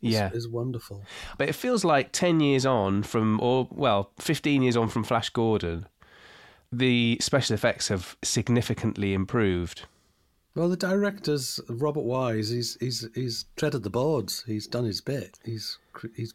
Yeah. 0.01 0.29
is 0.33 0.47
wonderful. 0.47 1.05
But 1.37 1.47
it 1.49 1.55
feels 1.55 1.83
like 1.85 2.11
10 2.11 2.39
years 2.41 2.65
on 2.65 3.03
from, 3.03 3.39
or 3.41 3.67
well, 3.71 4.11
15 4.19 4.61
years 4.61 4.75
on 4.77 4.89
from 4.89 5.03
Flash 5.03 5.29
Gordon, 5.29 5.87
the 6.71 7.17
special 7.21 7.53
effects 7.53 7.87
have 7.87 8.17
significantly 8.23 9.13
improved. 9.13 9.83
Well, 10.53 10.69
the 10.69 10.75
director's 10.75 11.59
Robert 11.69 12.01
Wise. 12.03 12.49
He's 12.49 12.77
he's 12.79 13.07
he's 13.13 13.45
treaded 13.55 13.83
the 13.83 13.91
boards. 13.91 14.43
He's 14.47 14.65
done 14.67 14.85
his 14.85 15.01
bit. 15.01 15.37
He's 15.45 15.77
he's, 16.15 16.33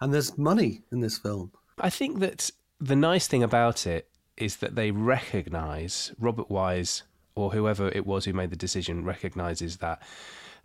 and 0.00 0.12
there's 0.12 0.36
money 0.36 0.82
in 0.90 1.00
this 1.00 1.18
film. 1.18 1.52
I 1.78 1.88
think 1.88 2.18
that 2.18 2.50
the 2.80 2.96
nice 2.96 3.28
thing 3.28 3.44
about 3.44 3.86
it 3.86 4.09
is 4.40 4.56
that 4.56 4.74
they 4.74 4.90
recognise, 4.90 6.12
Robert 6.18 6.50
Wise 6.50 7.02
or 7.34 7.52
whoever 7.52 7.88
it 7.88 8.06
was 8.06 8.24
who 8.24 8.32
made 8.32 8.50
the 8.50 8.56
decision 8.56 9.04
recognises 9.04 9.76
that 9.78 10.02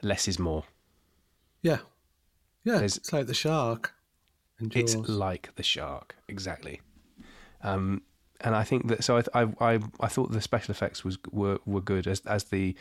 less 0.02 0.28
is 0.28 0.40
more. 0.40 0.64
Yeah, 1.62 1.80
yeah. 2.64 2.76
There's- 2.78 2.98
it's 2.98 3.14
like 3.14 3.28
the 3.28 3.34
shark. 3.34 3.94
It's 4.60 4.96
like 4.96 5.54
the 5.56 5.64
shark, 5.64 6.16
exactly. 6.28 6.82
Um, 7.62 8.04
and 8.42 8.56
I 8.56 8.64
think 8.64 8.88
that 8.88 9.04
so 9.04 9.18
I, 9.18 9.24
I 9.42 9.48
I 9.60 9.80
I 10.00 10.08
thought 10.08 10.32
the 10.32 10.42
special 10.42 10.72
effects 10.72 11.04
was 11.04 11.18
were 11.32 11.60
were 11.66 11.82
good 11.82 12.08
as 12.08 12.22
as 12.22 12.46
the 12.46 12.76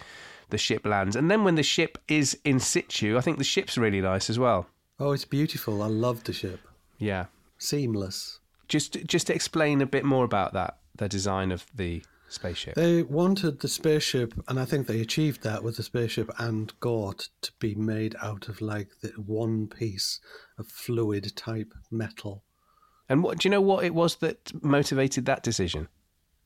the 0.51 0.59
ship 0.59 0.85
lands, 0.87 1.17
and 1.17 1.31
then 1.31 1.43
when 1.45 1.55
the 1.57 1.63
ship 1.63 1.99
is 2.09 2.39
in 2.45 2.61
situ, 2.61 3.17
I 3.17 3.21
think 3.23 3.39
the 3.39 3.45
ship's 3.45 3.77
really 3.79 4.01
nice 4.01 4.29
as 4.31 4.39
well. 4.39 4.67
oh, 5.01 5.13
it's 5.13 5.25
beautiful. 5.25 5.83
I 5.83 5.87
love 5.89 6.25
the 6.25 6.33
ship. 6.33 6.61
Yeah, 6.99 7.27
Seamless. 7.59 8.39
just 8.69 9.05
just 9.07 9.27
to 9.29 9.35
explain 9.35 9.81
a 9.81 9.87
bit 9.87 10.05
more 10.05 10.25
about 10.25 10.53
that, 10.53 10.79
the 10.97 11.09
design 11.09 11.53
of 11.53 11.67
the 11.75 12.03
spaceship. 12.29 12.75
They 12.75 13.03
wanted 13.03 13.61
the 13.61 13.69
spaceship, 13.69 14.35
and 14.49 14.59
I 14.59 14.65
think 14.65 14.87
they 14.87 15.01
achieved 15.01 15.43
that 15.43 15.63
with 15.63 15.77
the 15.77 15.83
spaceship 15.83 16.31
and 16.39 16.73
Gort 16.81 17.29
to 17.43 17.53
be 17.59 17.75
made 17.75 18.17
out 18.23 18.49
of 18.49 18.61
like 18.61 18.89
the 19.03 19.09
one 19.11 19.69
piece 19.69 20.21
of 20.59 20.67
fluid 20.67 21.35
type 21.37 21.73
metal, 21.91 22.45
And 23.09 23.23
what 23.23 23.39
do 23.39 23.49
you 23.49 23.51
know? 23.51 23.61
What 23.61 23.85
it 23.85 23.95
was 23.95 24.17
that 24.17 24.53
motivated 24.63 25.27
that 25.27 25.43
decision? 25.43 25.89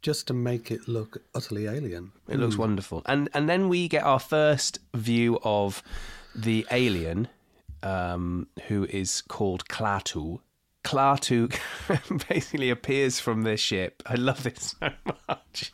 just 0.00 0.28
to 0.28 0.32
make 0.32 0.70
it 0.70 0.86
look 0.86 1.18
utterly 1.34 1.66
alien. 1.66 2.12
It 2.28 2.38
looks 2.38 2.56
wonderful. 2.56 3.02
And 3.06 3.28
and 3.34 3.48
then 3.48 3.68
we 3.68 3.88
get 3.88 4.04
our 4.04 4.20
first 4.20 4.78
view 4.94 5.40
of 5.42 5.82
the 6.34 6.64
alien, 6.70 7.26
um, 7.82 8.46
who 8.68 8.84
is 8.84 9.22
called 9.22 9.66
Klaatu. 9.68 10.40
Klaatu 10.88 11.54
basically 12.30 12.70
appears 12.70 13.20
from 13.20 13.42
the 13.42 13.58
ship. 13.58 14.02
I 14.06 14.14
love 14.14 14.42
this 14.42 14.74
so 14.80 14.88
much. 15.28 15.70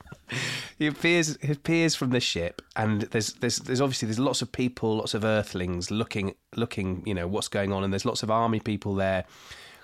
He 0.77 0.89
appears 0.89 1.39
he 1.41 1.53
appears 1.53 1.95
from 1.95 2.11
the 2.11 2.19
ship, 2.19 2.61
and 2.75 3.03
there's 3.03 3.35
there's 3.35 3.59
there's 3.59 3.81
obviously 3.81 4.07
there's 4.07 4.19
lots 4.19 4.43
of 4.43 4.51
people, 4.51 4.97
lots 4.97 5.15
of 5.15 5.25
Earthlings 5.25 5.93
looking 5.93 6.35
looking, 6.57 7.05
you 7.07 7.15
know, 7.15 7.29
what's 7.29 7.47
going 7.47 7.73
on, 7.73 7.85
and 7.85 7.93
there's 7.93 8.05
lots 8.05 8.25
of 8.25 8.31
army 8.31 8.59
people 8.59 8.97
there 8.97 9.25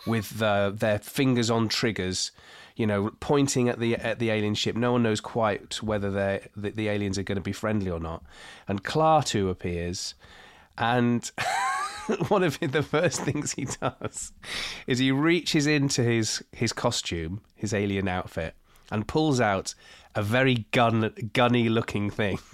with 0.05 0.43
uh, 0.43 0.71
their 0.71 0.99
fingers 0.99 1.49
on 1.49 1.69
triggers, 1.69 2.33
you 2.75 2.87
know, 2.87 3.13
pointing 3.21 3.69
at 3.69 3.79
the 3.79 3.95
at 3.95 4.19
the 4.19 4.31
alien 4.31 4.57
ship. 4.57 4.75
No 4.75 4.91
one 4.91 5.05
knows 5.05 5.21
quite 5.21 5.81
whether 5.81 6.11
they 6.11 6.49
the, 6.57 6.71
the 6.71 6.89
aliens 6.89 7.19
are 7.19 7.23
going 7.23 7.37
to 7.37 7.43
be 7.43 7.53
friendly 7.53 7.91
or 7.91 8.01
not. 8.01 8.25
And 8.67 8.83
Klaatu 8.83 9.49
appears, 9.49 10.15
and 10.77 11.31
one 12.29 12.43
of 12.43 12.59
the 12.61 12.83
first 12.83 13.23
things 13.23 13.53
he 13.53 13.65
does 13.67 14.33
is 14.87 14.99
he 14.99 15.13
reaches 15.13 15.67
into 15.67 16.03
his 16.03 16.43
his 16.53 16.73
costume, 16.73 17.41
his 17.55 17.73
alien 17.75 18.09
outfit, 18.09 18.55
and 18.91 19.07
pulls 19.07 19.41
out 19.41 19.75
a 20.15 20.23
very 20.23 20.67
gun 20.73 21.13
gunny 21.33 21.69
looking 21.69 22.11
thing. 22.11 22.39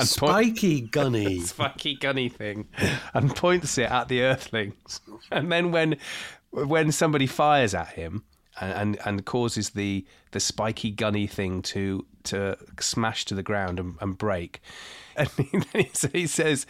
And 0.00 0.08
point- 0.16 0.30
Spiky 0.56 0.80
gunny. 0.82 1.40
spiky 1.44 1.96
gunny 1.96 2.28
thing 2.28 2.68
and 3.14 3.34
points 3.34 3.78
it 3.78 3.90
at 3.90 4.06
the 4.06 4.22
earthlings 4.22 5.00
and 5.32 5.50
then 5.50 5.72
when 5.72 5.96
when 6.52 6.92
somebody 6.92 7.26
fires 7.26 7.74
at 7.74 7.88
him 7.88 8.22
and 8.60 8.72
and, 8.72 8.98
and 9.04 9.24
causes 9.26 9.70
the 9.70 10.06
the 10.30 10.38
spiky 10.38 10.92
gunny 10.92 11.26
thing 11.26 11.62
to 11.62 12.06
to 12.28 12.56
smash 12.80 13.24
to 13.26 13.34
the 13.34 13.42
ground 13.42 13.78
and, 13.78 13.96
and 14.00 14.18
break 14.18 14.60
and 15.18 15.64
he, 15.72 15.90
so 15.92 16.08
he 16.12 16.26
says 16.26 16.66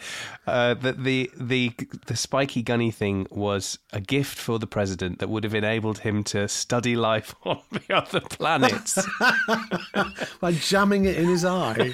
uh, 0.47 0.73
that 0.73 1.03
the 1.03 1.29
the 1.37 1.71
the 2.07 2.15
spiky 2.15 2.61
gunny 2.61 2.89
thing 2.89 3.27
was 3.29 3.77
a 3.93 4.01
gift 4.01 4.37
for 4.37 4.57
the 4.57 4.65
president 4.65 5.19
that 5.19 5.29
would 5.29 5.43
have 5.43 5.53
enabled 5.53 5.99
him 5.99 6.23
to 6.23 6.47
study 6.47 6.95
life 6.95 7.35
on 7.43 7.61
the 7.71 7.95
other 7.95 8.21
planets 8.21 8.97
by 10.41 10.51
jamming 10.53 11.05
it 11.05 11.17
in 11.17 11.27
his 11.27 11.45
eye. 11.45 11.91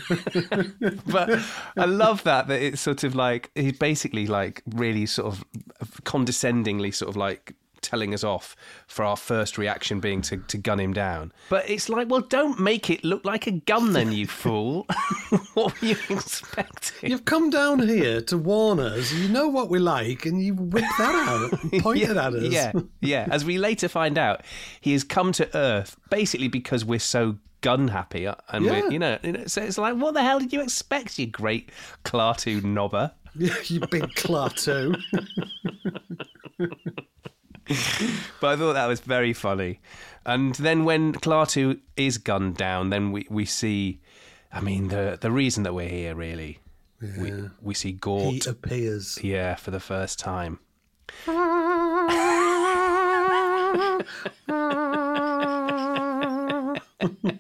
but 1.07 1.41
I 1.75 1.86
love 1.86 2.24
that 2.24 2.48
that 2.48 2.62
it's 2.62 2.81
sort 2.81 3.03
of 3.03 3.15
like 3.15 3.51
he's 3.55 3.77
basically 3.77 4.25
like 4.27 4.62
really 4.65 5.05
sort 5.05 5.34
of 5.34 5.43
condescendingly 6.05 6.91
sort 6.91 7.10
of 7.10 7.17
like 7.17 7.53
telling 7.85 8.13
us 8.13 8.23
off 8.23 8.55
for 8.87 9.05
our 9.05 9.15
first 9.15 9.57
reaction 9.57 9.99
being 9.99 10.21
to, 10.23 10.37
to 10.37 10.57
gun 10.57 10.79
him 10.79 10.93
down. 10.93 11.31
But 11.49 11.69
it's 11.69 11.87
like, 11.87 12.09
well, 12.09 12.21
don't 12.21 12.59
make 12.59 12.89
it 12.89 13.03
look 13.03 13.23
like 13.25 13.47
a 13.47 13.51
gun 13.51 13.93
then, 13.93 14.11
you 14.11 14.27
fool. 14.41 14.85
what 15.53 15.79
were 15.81 15.87
you 15.87 15.97
expecting? 16.09 17.09
You've 17.11 17.25
come 17.25 17.49
down 17.49 17.79
here 17.87 18.21
to 18.21 18.37
warn 18.37 18.79
us. 18.79 19.13
You 19.13 19.29
know 19.29 19.47
what 19.47 19.69
we 19.69 19.79
like, 19.79 20.25
and 20.25 20.41
you 20.43 20.53
whip 20.55 20.83
that 20.97 21.15
out, 21.15 21.63
and 21.63 21.71
point 21.83 22.01
it 22.01 22.09
at 22.17 22.33
us. 22.33 22.43
Yeah, 22.51 22.71
yeah. 23.01 23.27
As 23.31 23.45
we 23.45 23.57
later 23.57 23.87
find 23.87 24.17
out, 24.17 24.41
he 24.81 24.93
has 24.93 25.03
come 25.03 25.31
to 25.33 25.55
Earth 25.55 25.95
basically 26.09 26.47
because 26.47 26.83
we're 26.83 26.99
so 26.99 27.37
gun 27.61 27.87
happy, 27.87 28.27
uh, 28.27 28.35
and 28.49 28.65
Yeah. 28.65 28.81
we're 28.81 28.91
you 28.91 28.99
know, 28.99 29.17
so 29.47 29.61
it's 29.61 29.77
like, 29.77 29.95
what 29.95 30.13
the 30.13 30.21
hell 30.21 30.39
did 30.39 30.53
you 30.53 30.61
expect, 30.61 31.17
you 31.17 31.25
great 31.27 31.69
Klaatu 32.03 32.61
knobber? 32.61 33.11
you 33.37 33.79
big 33.91 34.03
Klaatu. 34.15 34.95
But 38.39 38.48
I 38.48 38.55
thought 38.57 38.74
that 38.74 38.88
was 38.88 39.00
very 39.00 39.34
funny. 39.34 39.79
And 40.25 40.55
then 40.55 40.86
when 40.86 41.13
Klaatu 41.13 41.79
is 41.98 42.17
gunned 42.17 42.57
down, 42.57 42.89
then 42.89 43.12
we, 43.12 43.25
we 43.29 43.45
see, 43.45 44.00
I 44.51 44.60
mean, 44.62 44.89
the 44.89 45.17
the 45.19 45.31
reason 45.31 45.63
that 45.63 45.74
we're 45.74 45.89
here 45.89 46.15
really. 46.15 46.60
We, 47.01 47.31
we 47.62 47.74
see 47.75 47.89
he 47.89 47.93
Gort, 47.93 48.48
appears. 48.48 49.19
yeah, 49.22 49.55
for 49.55 49.69
the 49.72 49.79
first 49.79 50.17
time. 50.17 50.60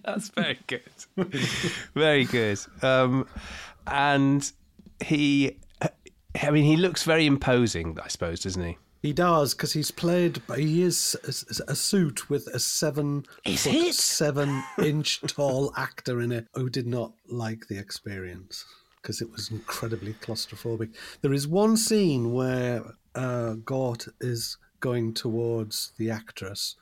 That's 0.03 0.29
very 0.29 0.59
good. 0.67 0.81
very 1.93 2.25
good. 2.25 2.59
Um, 2.81 3.27
and 3.87 4.51
he, 5.03 5.57
I 6.41 6.51
mean, 6.51 6.63
he 6.63 6.77
looks 6.77 7.03
very 7.03 7.25
imposing, 7.25 7.97
I 8.01 8.07
suppose, 8.07 8.41
doesn't 8.41 8.63
he? 8.63 8.77
He 9.05 9.13
does 9.13 9.53
because 9.53 9.73
he's 9.73 9.91
played. 9.91 10.41
He 10.55 10.81
is 10.81 11.15
a, 11.67 11.73
a 11.73 11.75
suit 11.75 12.27
with 12.27 12.47
a 12.47 12.59
seven 12.59 13.23
foot, 13.45 13.93
seven 13.93 14.63
inch 14.83 15.21
tall 15.27 15.71
actor 15.77 16.21
in 16.21 16.31
it 16.31 16.47
who 16.55 16.71
did 16.71 16.87
not 16.87 17.13
like 17.27 17.67
the 17.67 17.77
experience 17.77 18.65
because 18.99 19.21
it 19.21 19.31
was 19.31 19.51
incredibly 19.51 20.13
claustrophobic. 20.13 20.95
There 21.21 21.33
is 21.33 21.47
one 21.47 21.77
scene 21.77 22.33
where 22.33 22.83
uh, 23.13 23.53
Gort 23.63 24.07
is 24.21 24.57
going 24.79 25.13
towards 25.13 25.91
the 25.99 26.09
actress, 26.09 26.75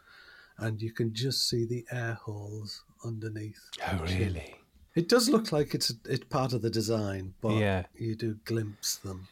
and 0.59 0.81
you 0.81 0.93
can 0.93 1.13
just 1.13 1.49
see 1.49 1.65
the 1.65 1.85
air 1.91 2.17
holes 2.23 2.85
underneath. 3.03 3.59
Oh, 3.85 4.01
really? 4.01 4.55
It 4.95 5.09
does 5.09 5.27
look 5.27 5.51
like 5.51 5.75
it's 5.75 5.93
it's 6.05 6.23
part 6.23 6.53
of 6.53 6.61
the 6.61 6.69
design, 6.69 7.33
but 7.41 7.57
Yeah. 7.57 7.83
you 7.95 8.15
do 8.15 8.35
glimpse 8.45 8.95
them. 8.95 9.27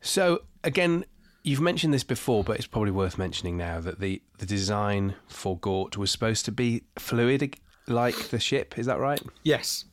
So 0.00 0.42
again, 0.64 1.04
you've 1.46 1.60
mentioned 1.60 1.94
this 1.94 2.04
before, 2.04 2.44
but 2.44 2.56
it's 2.56 2.66
probably 2.66 2.90
worth 2.90 3.16
mentioning 3.16 3.56
now 3.56 3.80
that 3.80 4.00
the 4.00 4.20
the 4.38 4.46
design 4.46 5.14
for 5.28 5.56
Gort 5.58 5.96
was 5.96 6.10
supposed 6.10 6.44
to 6.46 6.52
be 6.52 6.82
fluid 6.98 7.56
like 7.86 8.16
the 8.28 8.40
ship. 8.40 8.78
Is 8.78 8.86
that 8.86 8.98
right? 8.98 9.22
Yes, 9.44 9.84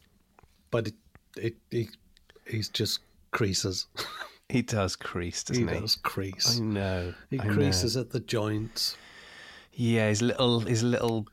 but 0.71 0.87
it 0.87 0.95
it, 1.37 1.55
it 1.71 1.87
he's 2.47 2.69
just 2.69 2.99
creases. 3.31 3.87
He 4.49 4.61
does 4.61 4.95
crease, 4.95 5.41
doesn't 5.43 5.67
he? 5.67 5.73
He 5.73 5.79
does 5.79 5.95
crease. 5.95 6.59
I 6.59 6.61
know. 6.61 7.13
He 7.31 7.39
I 7.39 7.45
know. 7.45 7.53
creases 7.53 7.97
at 7.97 8.11
the 8.11 8.19
joints. 8.19 8.95
Yeah, 9.71 10.09
his 10.09 10.21
little 10.21 10.59
his 10.59 10.83
little 10.83 11.27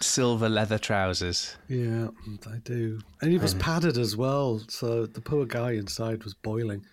silver 0.00 0.48
leather 0.48 0.76
trousers. 0.76 1.56
Yeah, 1.68 2.08
they 2.26 2.58
do. 2.64 3.00
And 3.22 3.32
he 3.32 3.38
was 3.38 3.54
um, 3.54 3.60
padded 3.60 3.96
as 3.96 4.16
well, 4.16 4.60
so 4.68 5.06
the 5.06 5.22
poor 5.22 5.46
guy 5.46 5.72
inside 5.72 6.24
was 6.24 6.34
boiling. 6.34 6.84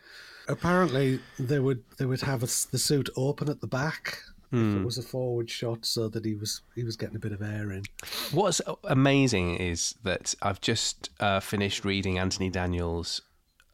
Apparently, 0.52 1.20
they 1.40 1.60
would 1.60 1.84
they 1.98 2.06
would 2.06 2.22
have 2.22 2.44
a 2.44 2.46
the 2.46 2.78
suit 2.78 3.10
open 3.16 3.50
at 3.50 3.62
the 3.62 3.68
back 3.68 4.20
if 4.54 4.76
it 4.76 4.84
was 4.84 4.98
a 4.98 5.02
forward 5.02 5.50
shot, 5.50 5.86
so 5.86 6.10
that 6.10 6.26
he 6.26 6.36
was 6.36 6.62
he 6.76 6.84
was 6.84 6.98
getting 6.98 7.16
a 7.16 7.20
bit 7.20 7.32
of 7.32 7.42
air 7.42 7.72
in. 7.72 7.84
What's 8.32 8.60
amazing 8.84 9.56
is 9.56 9.96
that 10.04 10.36
I've 10.42 10.60
just 10.60 11.10
uh, 11.22 11.40
finished 11.40 11.86
reading 11.86 12.20
Anthony 12.20 12.50
Daniels' 12.50 13.22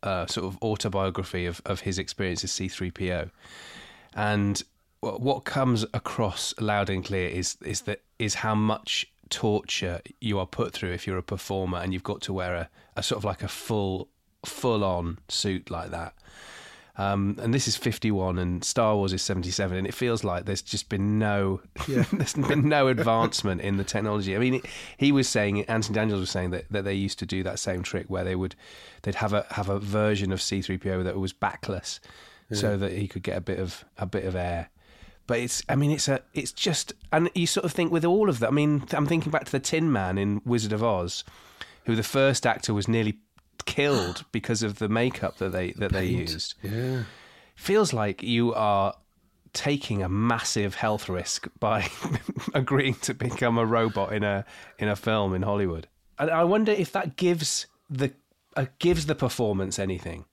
uh, 0.04 0.28
sort 0.28 0.46
of 0.46 0.62
autobiography 0.62 1.48
of, 1.48 1.62
of 1.66 1.82
his 1.82 1.98
experience 1.98 2.44
as 2.44 2.52
C3PO. 2.52 3.32
and 4.14 4.62
what 5.02 5.46
comes 5.46 5.86
across 5.94 6.54
loud 6.60 6.90
and 6.90 7.04
clear 7.04 7.30
is 7.30 7.58
is 7.64 7.82
that 7.82 8.02
is 8.20 8.36
how 8.36 8.56
much 8.56 9.08
torture 9.30 10.02
you 10.22 10.40
are 10.40 10.46
put 10.46 10.74
through 10.74 10.92
if 10.92 11.06
you're 11.06 11.18
a 11.18 11.24
performer 11.24 11.80
and 11.80 11.94
you've 11.94 12.04
got 12.04 12.22
to 12.22 12.34
wear 12.34 12.56
a, 12.56 12.70
a 12.96 13.04
sort 13.04 13.18
of 13.18 13.26
like 13.26 13.44
a 13.44 13.48
full 13.48 14.10
full 14.46 14.84
on 14.84 15.18
suit 15.28 15.70
like 15.70 15.92
that. 15.92 16.14
Um, 17.00 17.38
and 17.40 17.54
this 17.54 17.68
is 17.68 17.78
51 17.78 18.40
and 18.40 18.64
Star 18.64 18.96
Wars 18.96 19.14
is 19.14 19.22
77 19.22 19.78
and 19.78 19.86
it 19.86 19.94
feels 19.94 20.24
like 20.24 20.46
there's 20.46 20.64
just 20.64 20.90
been 20.90 21.20
no 21.20 21.62
there's 21.88 22.34
been 22.34 22.68
no 22.68 22.88
advancement 22.88 23.62
in 23.62 23.78
the 23.78 23.84
technology. 23.84 24.36
I 24.36 24.40
mean 24.40 24.56
it, 24.56 24.66
he 24.98 25.12
was 25.12 25.30
saying 25.30 25.64
Anthony 25.66 25.94
Daniels 25.94 26.20
was 26.20 26.32
saying 26.32 26.50
that, 26.52 26.66
that 26.72 26.86
they 26.86 26.96
used 26.96 27.20
to 27.20 27.28
do 27.28 27.44
that 27.44 27.60
same 27.60 27.84
trick 27.84 28.08
where 28.08 28.24
they 28.24 28.36
would 28.36 28.56
they'd 29.04 29.16
have 29.16 29.34
a 29.34 29.46
have 29.52 29.70
a 29.70 29.80
version 29.80 30.32
of 30.32 30.40
C3PO 30.40 31.04
that 31.04 31.20
was 31.20 31.34
backless 31.34 32.00
so 32.52 32.78
that 32.78 32.94
he 32.94 33.08
could 33.08 33.24
get 33.24 33.38
a 33.38 33.42
bit 33.42 33.60
of 33.60 33.86
a 33.98 34.06
bit 34.06 34.26
of 34.26 34.36
air. 34.36 34.70
But 35.28 35.40
it's 35.40 35.62
I 35.70 35.76
mean 35.76 35.92
it's 35.92 36.08
a 36.08 36.22
it's 36.34 36.52
just 36.52 36.94
and 37.12 37.30
you 37.36 37.46
sort 37.46 37.66
of 37.66 37.74
think 37.74 37.92
with 37.92 38.06
all 38.06 38.28
of 38.28 38.40
that 38.40 38.48
I 38.48 38.52
mean 38.52 38.86
I'm 38.92 39.06
thinking 39.06 39.32
back 39.32 39.46
to 39.46 39.52
the 39.52 39.60
Tin 39.60 39.92
Man 39.92 40.18
in 40.18 40.42
Wizard 40.46 40.74
of 40.74 40.84
Oz 40.84 41.24
who 41.86 41.96
the 41.96 42.04
first 42.04 42.46
actor 42.48 42.74
was 42.74 42.88
nearly 42.88 43.20
killed 43.68 44.26
because 44.32 44.64
of 44.64 44.80
the 44.80 44.90
makeup 44.90 45.38
that 45.38 45.52
they 45.52 45.72
that 45.74 45.92
they 45.92 46.06
used 46.06 46.56
Yeah. 46.64 47.04
feels 47.56 47.94
like 47.94 48.24
you 48.24 48.54
are 48.56 48.96
taking 49.54 50.02
a 50.04 50.10
massive 50.10 50.76
health 50.76 51.08
risk 51.10 51.48
by 51.60 51.88
agreeing 52.54 52.96
to 52.96 53.14
become 53.14 53.58
a 53.60 53.66
robot 53.66 54.14
in 54.14 54.24
a 54.24 54.46
in 54.80 54.88
a 54.88 54.96
film 54.96 55.36
in 55.36 55.44
Hollywood. 55.44 55.88
And 56.18 56.32
I 56.32 56.44
wonder 56.44 56.72
if 56.72 56.92
that 56.94 57.16
gives 57.16 57.68
the 57.90 58.12
uh, 58.56 58.66
gives 58.80 59.06
the 59.06 59.16
performance 59.16 59.78
anything. 59.78 60.26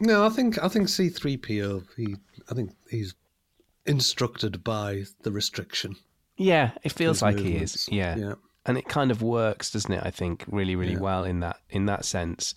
No, 0.00 0.26
I 0.26 0.28
think 0.30 0.58
I 0.62 0.68
think 0.68 0.88
C 0.88 1.08
three 1.08 1.36
PO. 1.36 1.82
He, 1.96 2.16
I 2.50 2.54
think 2.54 2.72
he's 2.90 3.14
instructed 3.86 4.62
by 4.64 5.04
the 5.22 5.30
restriction. 5.32 5.96
Yeah, 6.36 6.70
it 6.84 6.92
feels 6.92 7.16
His 7.18 7.22
like 7.22 7.38
he 7.38 7.56
is. 7.56 7.88
Yeah. 7.90 8.16
Yeah. 8.16 8.34
And 8.66 8.76
it 8.76 8.88
kind 8.88 9.10
of 9.10 9.22
works, 9.22 9.70
doesn't 9.70 9.92
it? 9.92 10.02
I 10.04 10.10
think 10.10 10.44
really, 10.46 10.76
really 10.76 10.92
Yeah. 10.94 10.98
well 11.00 11.24
in 11.24 11.40
that 11.40 11.60
in 11.70 11.86
that 11.86 12.04
sense, 12.04 12.54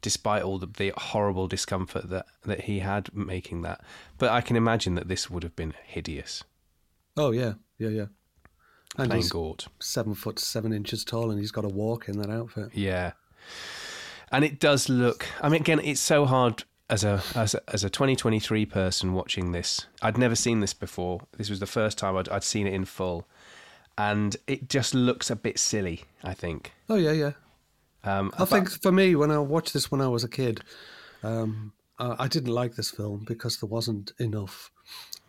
despite 0.00 0.42
all 0.42 0.58
the, 0.58 0.66
the 0.66 0.92
horrible 0.96 1.48
discomfort 1.48 2.08
that 2.10 2.26
that 2.44 2.62
he 2.62 2.78
had 2.80 3.12
making 3.14 3.62
that. 3.62 3.80
But 4.18 4.30
I 4.30 4.40
can 4.40 4.56
imagine 4.56 4.94
that 4.94 5.08
this 5.08 5.28
would 5.30 5.42
have 5.42 5.56
been 5.56 5.74
hideous 5.84 6.44
Oh 7.16 7.30
yeah, 7.30 7.54
yeah, 7.78 7.88
yeah. 7.88 8.06
And 8.96 9.08
playing 9.08 9.22
he's 9.22 9.30
Gort. 9.30 9.68
seven 9.80 10.14
foot 10.14 10.38
seven 10.38 10.72
inches 10.72 11.04
tall, 11.04 11.30
and 11.30 11.40
he's 11.40 11.50
got 11.50 11.62
to 11.62 11.68
walk 11.68 12.08
in 12.08 12.18
that 12.18 12.30
outfit. 12.30 12.70
Yeah, 12.74 13.12
and 14.30 14.44
it 14.44 14.58
does 14.60 14.88
look. 14.88 15.26
I 15.40 15.48
mean, 15.48 15.60
again, 15.60 15.80
it's 15.82 16.00
so 16.00 16.24
hard 16.26 16.64
as 16.90 17.04
a 17.04 17.22
as 17.34 17.54
a, 17.54 17.60
as 17.72 17.84
a 17.84 17.90
2023 17.90 18.66
person 18.66 19.12
watching 19.14 19.52
this. 19.52 19.86
I'd 20.02 20.18
never 20.18 20.34
seen 20.34 20.60
this 20.60 20.74
before. 20.74 21.20
This 21.36 21.48
was 21.50 21.58
the 21.60 21.66
first 21.66 21.98
time 21.98 22.16
I'd, 22.16 22.28
I'd 22.28 22.44
seen 22.44 22.66
it 22.66 22.74
in 22.74 22.84
full, 22.84 23.26
and 23.98 24.36
it 24.46 24.68
just 24.68 24.94
looks 24.94 25.30
a 25.30 25.36
bit 25.36 25.58
silly. 25.58 26.04
I 26.22 26.34
think. 26.34 26.72
Oh 26.88 26.96
yeah, 26.96 27.12
yeah. 27.12 27.32
Um, 28.04 28.32
I 28.38 28.44
think 28.44 28.70
for 28.70 28.90
me, 28.90 29.14
when 29.14 29.30
I 29.30 29.38
watched 29.38 29.72
this 29.72 29.90
when 29.90 30.00
I 30.00 30.08
was 30.08 30.24
a 30.24 30.28
kid, 30.28 30.60
um, 31.22 31.72
I, 31.98 32.24
I 32.24 32.28
didn't 32.28 32.52
like 32.52 32.74
this 32.74 32.90
film 32.90 33.24
because 33.26 33.58
there 33.58 33.68
wasn't 33.68 34.12
enough 34.18 34.70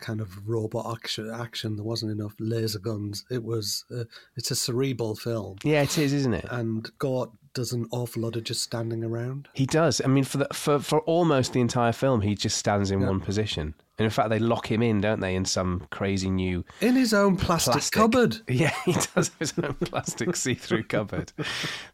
kind 0.00 0.20
of 0.20 0.48
robot 0.48 0.92
action. 0.92 1.30
Action. 1.30 1.76
There 1.76 1.84
wasn't 1.84 2.12
enough 2.12 2.34
laser 2.38 2.80
guns. 2.80 3.24
It 3.30 3.44
was. 3.44 3.84
Uh, 3.94 4.04
it's 4.36 4.50
a 4.50 4.56
cerebral 4.56 5.14
film, 5.14 5.58
yeah, 5.62 5.82
it 5.82 5.96
is, 5.98 6.12
isn't 6.12 6.34
it? 6.34 6.46
and 6.50 6.90
Gort 6.98 7.30
does 7.54 7.72
an 7.72 7.86
awful 7.92 8.22
lot 8.22 8.34
of 8.34 8.42
just 8.42 8.62
standing 8.62 9.04
around. 9.04 9.48
He 9.54 9.64
does. 9.64 10.00
I 10.04 10.08
mean, 10.08 10.24
for 10.24 10.38
the, 10.38 10.48
for 10.52 10.80
for 10.80 11.00
almost 11.02 11.52
the 11.52 11.60
entire 11.60 11.92
film, 11.92 12.20
he 12.20 12.34
just 12.34 12.58
stands 12.58 12.90
in 12.90 13.06
one 13.06 13.20
position. 13.20 13.74
And 13.96 14.04
in 14.04 14.10
fact, 14.10 14.28
they 14.28 14.40
lock 14.40 14.70
him 14.70 14.82
in, 14.82 15.00
don't 15.00 15.20
they, 15.20 15.36
in 15.36 15.44
some 15.44 15.86
crazy 15.90 16.28
new 16.28 16.64
In 16.80 16.96
his 16.96 17.14
own 17.14 17.36
plastic, 17.36 17.74
plastic 17.74 17.92
cupboard. 17.92 18.38
Yeah, 18.48 18.74
he 18.84 18.92
does 18.92 19.28
have 19.28 19.38
his 19.38 19.54
own 19.56 19.74
plastic 19.74 20.34
see-through 20.44 20.84
cupboard 20.84 21.32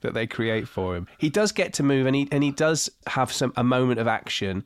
that 0.00 0.14
they 0.14 0.26
create 0.26 0.66
for 0.66 0.96
him. 0.96 1.06
He 1.18 1.28
does 1.28 1.52
get 1.52 1.74
to 1.74 1.82
move, 1.82 2.06
and 2.06 2.16
he 2.16 2.26
and 2.32 2.42
he 2.42 2.52
does 2.52 2.90
have 3.06 3.30
some 3.30 3.52
a 3.56 3.64
moment 3.64 4.00
of 4.00 4.08
action, 4.08 4.64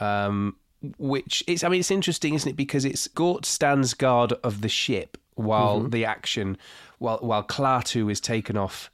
um, 0.00 0.56
which 0.96 1.44
it's. 1.46 1.62
I 1.64 1.68
mean, 1.68 1.80
it's 1.80 1.90
interesting, 1.90 2.32
isn't 2.34 2.48
it? 2.48 2.56
Because 2.56 2.86
it's 2.86 3.08
Gort 3.08 3.44
stands 3.44 3.92
guard 3.92 4.32
of 4.42 4.62
the 4.62 4.68
ship 4.70 5.18
while 5.34 5.80
the 5.80 6.06
action, 6.06 6.56
while 6.98 7.18
while 7.18 7.44
Klaatu 7.44 8.10
is 8.10 8.20
taken 8.20 8.56
off 8.56 8.90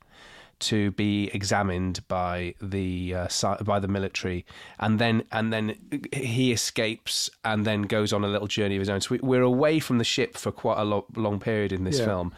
to 0.61 0.90
be 0.92 1.31
examined 1.33 2.07
by 2.09 2.55
the 2.61 3.14
uh, 3.14 3.29
by 3.64 3.79
the 3.81 3.88
military, 3.88 4.44
and 4.79 4.99
then 4.99 5.25
and 5.33 5.53
then 5.53 5.75
he 6.12 6.53
escapes 6.53 7.29
and 7.44 7.64
then 7.66 7.83
goes 7.83 8.12
on 8.12 8.25
a 8.25 8.29
little 8.29 8.46
journey 8.49 8.77
of 8.77 8.81
his 8.81 8.88
own. 8.90 9.01
So 9.01 9.11
we, 9.12 9.18
we're 9.23 9.42
away 9.42 9.81
from 9.81 9.99
the 9.99 10.05
ship 10.05 10.37
for 10.37 10.53
quite 10.53 10.79
a 10.79 10.85
lo- 10.85 11.07
long 11.16 11.40
period 11.40 11.73
in 11.73 11.85
this 11.85 11.99
Yeah. 11.99 12.05
film. 12.07 12.35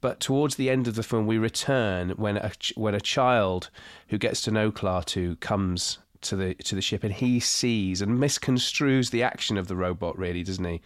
But 0.00 0.20
towards 0.20 0.56
the 0.56 0.68
end 0.68 0.86
of 0.86 0.96
the 0.96 1.02
film, 1.02 1.26
we 1.26 1.38
return 1.38 2.10
when 2.10 2.36
a 2.36 2.50
ch- 2.58 2.72
when 2.76 2.94
a 2.94 3.00
child 3.00 3.70
who 4.08 4.18
gets 4.18 4.42
to 4.42 4.50
know 4.50 4.70
Klaatu 4.70 5.38
comes 5.40 5.98
to 6.20 6.36
the 6.36 6.54
to 6.54 6.74
the 6.74 6.82
ship, 6.82 7.04
and 7.04 7.12
he 7.14 7.40
sees 7.40 8.02
and 8.02 8.18
misconstrues 8.18 9.10
the 9.10 9.22
action 9.22 9.56
of 9.56 9.66
the 9.68 9.76
robot. 9.76 10.18
Really, 10.18 10.42
doesn't 10.42 10.64
he? 10.64 10.80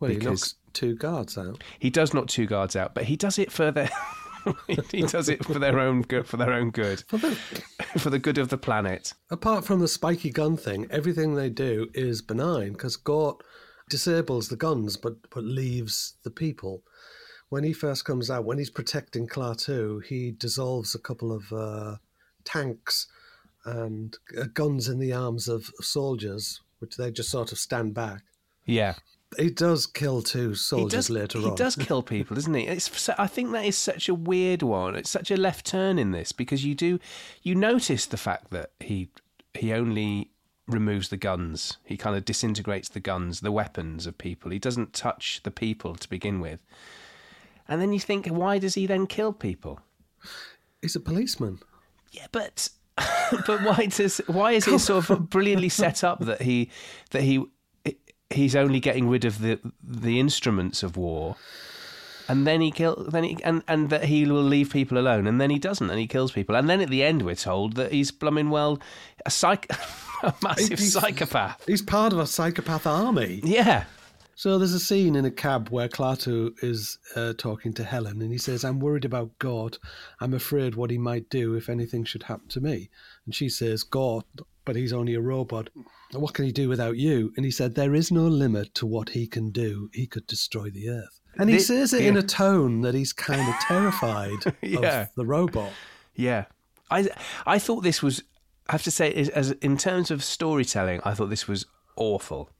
Well, 0.00 0.10
he 0.10 0.16
Because- 0.18 0.40
knocks 0.42 0.54
two 0.72 0.94
guards 0.96 1.38
out. 1.38 1.62
He 1.78 1.90
does 1.90 2.12
knock 2.12 2.26
two 2.26 2.46
guards 2.46 2.74
out, 2.76 2.94
but 2.94 3.04
he 3.04 3.16
does 3.16 3.38
it 3.38 3.52
for 3.52 3.70
their 3.70 3.88
he 4.90 5.02
does 5.02 5.28
it 5.28 5.44
for 5.44 5.58
their 5.58 5.78
own 5.78 6.02
good 6.02 6.26
for 6.26 6.36
their 6.36 6.52
own 6.52 6.70
good 6.70 7.00
for 7.98 8.10
the 8.10 8.18
good 8.18 8.38
of 8.38 8.48
the 8.48 8.58
planet. 8.58 9.12
Apart 9.30 9.64
from 9.64 9.80
the 9.80 9.88
spiky 9.88 10.30
gun 10.30 10.56
thing, 10.56 10.86
everything 10.90 11.34
they 11.34 11.50
do 11.50 11.88
is 11.94 12.22
benign 12.22 12.72
because 12.72 12.96
Gort 12.96 13.42
disables 13.88 14.48
the 14.48 14.56
guns 14.56 14.96
but, 14.96 15.30
but 15.30 15.44
leaves 15.44 16.14
the 16.22 16.30
people. 16.30 16.82
When 17.48 17.62
he 17.62 17.72
first 17.72 18.04
comes 18.04 18.28
out, 18.30 18.44
when 18.44 18.58
he's 18.58 18.70
protecting 18.70 19.28
Klaatu, 19.28 20.02
he 20.04 20.32
dissolves 20.32 20.94
a 20.94 20.98
couple 20.98 21.32
of 21.32 21.52
uh, 21.52 21.96
tanks 22.44 23.06
and 23.64 24.16
uh, 24.36 24.46
guns 24.52 24.88
in 24.88 24.98
the 24.98 25.12
arms 25.12 25.48
of 25.48 25.70
soldiers, 25.80 26.60
which 26.80 26.96
they 26.96 27.10
just 27.10 27.30
sort 27.30 27.52
of 27.52 27.58
stand 27.58 27.94
back. 27.94 28.22
Yeah, 28.64 28.94
He 29.38 29.50
does 29.50 29.86
kill 29.86 30.22
two 30.22 30.54
soldiers 30.54 31.08
does. 31.08 31.10
later 31.10 31.38
he 31.38 31.44
on. 31.44 31.50
He 31.50 31.56
does 31.56 31.76
kill 31.80 32.02
people, 32.02 32.36
doesn't 32.36 32.54
he? 32.54 32.66
It's. 32.66 33.08
I 33.10 33.26
think 33.26 33.52
that 33.52 33.64
is 33.64 33.76
such 33.76 34.08
a 34.08 34.14
weird 34.14 34.62
one. 34.62 34.94
It's 34.94 35.10
such 35.10 35.30
a 35.30 35.36
left 35.36 35.66
turn 35.66 35.98
in 35.98 36.12
this 36.12 36.32
because 36.32 36.64
you 36.64 36.74
do 36.74 36.98
you 37.42 37.54
notice 37.54 38.06
the 38.06 38.16
fact 38.16 38.50
that 38.50 38.70
he 38.80 39.10
he 39.54 39.72
only 39.72 40.30
removes 40.68 41.08
the 41.08 41.16
guns. 41.16 41.78
He 41.84 41.96
kind 41.96 42.16
of 42.16 42.24
disintegrates 42.24 42.88
the 42.88 43.00
guns, 43.00 43.40
the 43.40 43.52
weapons 43.52 44.06
of 44.06 44.18
people. 44.18 44.50
He 44.50 44.58
doesn't 44.58 44.92
touch 44.92 45.40
the 45.42 45.50
people 45.50 45.94
to 45.94 46.08
begin 46.08 46.40
with. 46.40 46.62
And 47.68 47.80
then 47.80 47.92
you 47.92 48.00
think, 48.00 48.26
why 48.28 48.58
does 48.58 48.74
he 48.74 48.86
then 48.86 49.06
kill 49.06 49.32
people? 49.32 49.80
He's 50.82 50.96
a 50.96 51.00
policeman. 51.00 51.60
Yeah, 52.12 52.26
but 52.32 52.68
but 53.46 53.62
why 53.62 53.86
does 53.86 54.18
why 54.26 54.52
is 54.52 54.66
it 54.66 54.78
sort 54.78 55.10
of 55.10 55.28
brilliantly 55.28 55.68
set 55.68 56.02
up 56.02 56.20
that 56.20 56.42
he 56.42 56.70
that 57.10 57.22
he 57.22 57.44
he's 58.30 58.56
only 58.56 58.80
getting 58.80 59.08
rid 59.08 59.24
of 59.24 59.40
the 59.40 59.58
the 59.82 60.18
instruments 60.20 60.82
of 60.82 60.96
war, 60.96 61.36
and 62.28 62.46
then 62.46 62.60
he 62.60 62.70
kill 62.70 63.06
then 63.10 63.24
he 63.24 63.38
and 63.44 63.62
and 63.68 63.90
that 63.90 64.04
he 64.04 64.24
will 64.26 64.42
leave 64.42 64.70
people 64.70 64.98
alone, 64.98 65.26
and 65.26 65.40
then 65.40 65.50
he 65.50 65.58
doesn't, 65.58 65.90
and 65.90 65.98
he 65.98 66.06
kills 66.06 66.32
people, 66.32 66.54
and 66.56 66.68
then 66.68 66.80
at 66.80 66.90
the 66.90 67.02
end 67.02 67.22
we're 67.22 67.34
told 67.34 67.74
that 67.76 67.92
he's 67.92 68.10
blooming 68.10 68.50
well 68.50 68.78
a 69.24 69.30
psych 69.30 69.66
a 70.22 70.34
massive 70.42 70.78
He's- 70.78 70.92
psychopath. 70.92 71.64
He's 71.66 71.82
part 71.82 72.12
of 72.12 72.18
a 72.18 72.26
psychopath 72.26 72.86
army. 72.86 73.40
Yeah, 73.44 73.84
So 74.34 74.58
there's 74.58 74.72
a 74.74 74.80
scene 74.80 75.14
in 75.16 75.24
a 75.24 75.30
cab 75.30 75.68
where 75.70 75.88
Klaatu 75.88 76.52
is 76.62 76.98
uh, 77.14 77.32
talking 77.38 77.72
to 77.74 77.84
Helen, 77.84 78.20
and 78.22 78.32
he 78.32 78.38
says, 78.38 78.64
"I'm 78.64 78.80
worried 78.80 79.04
about 79.04 79.38
Gort. 79.38 79.78
I'm 80.20 80.34
afraid 80.34 80.74
what 80.74 80.90
he 80.90 80.98
might 80.98 81.28
do 81.30 81.54
if 81.54 81.68
anything 81.68 82.04
should 82.04 82.24
happen 82.24 82.48
to 82.48 82.60
me." 82.60 82.90
And 83.24 83.34
she 83.34 83.48
says, 83.48 83.82
"Gort, 83.82 84.24
but 84.64 84.74
he's 84.76 84.92
only 84.92 85.14
a 85.14 85.20
robot. 85.20 85.68
What 86.12 86.34
can 86.34 86.44
he 86.44 86.52
do 86.52 86.68
without 86.68 86.96
you?" 86.96 87.32
And 87.36 87.44
he 87.44 87.50
said, 87.50 87.74
"There 87.74 87.94
is 87.94 88.10
no 88.10 88.26
limit 88.26 88.74
to 88.74 88.86
what 88.86 89.10
he 89.10 89.26
can 89.26 89.50
do. 89.50 89.90
He 89.92 90.06
could 90.06 90.26
destroy 90.26 90.70
the 90.70 90.88
Earth." 90.88 91.20
And 91.38 91.50
he 91.50 91.56
Thi- 91.56 91.62
says 91.62 91.92
it 91.92 92.04
in 92.04 92.16
a 92.16 92.22
tone 92.22 92.80
that 92.80 92.94
he's 92.94 93.12
kind 93.12 93.48
of 93.48 93.54
terrified 93.60 94.56
Yeah. 94.62 95.02
of 95.02 95.14
the 95.16 95.26
robot. 95.26 95.72
Yeah, 96.14 96.46
I 96.90 97.08
I 97.46 97.58
thought 97.58 97.82
this 97.82 98.02
was. 98.02 98.22
I 98.68 98.72
have 98.72 98.82
to 98.82 98.90
say, 98.90 99.12
as, 99.12 99.28
as 99.28 99.50
in 99.52 99.76
terms 99.76 100.10
of 100.10 100.24
storytelling, 100.24 101.00
I 101.04 101.14
thought 101.14 101.30
this 101.30 101.46
was 101.46 101.66
awful 101.96 102.50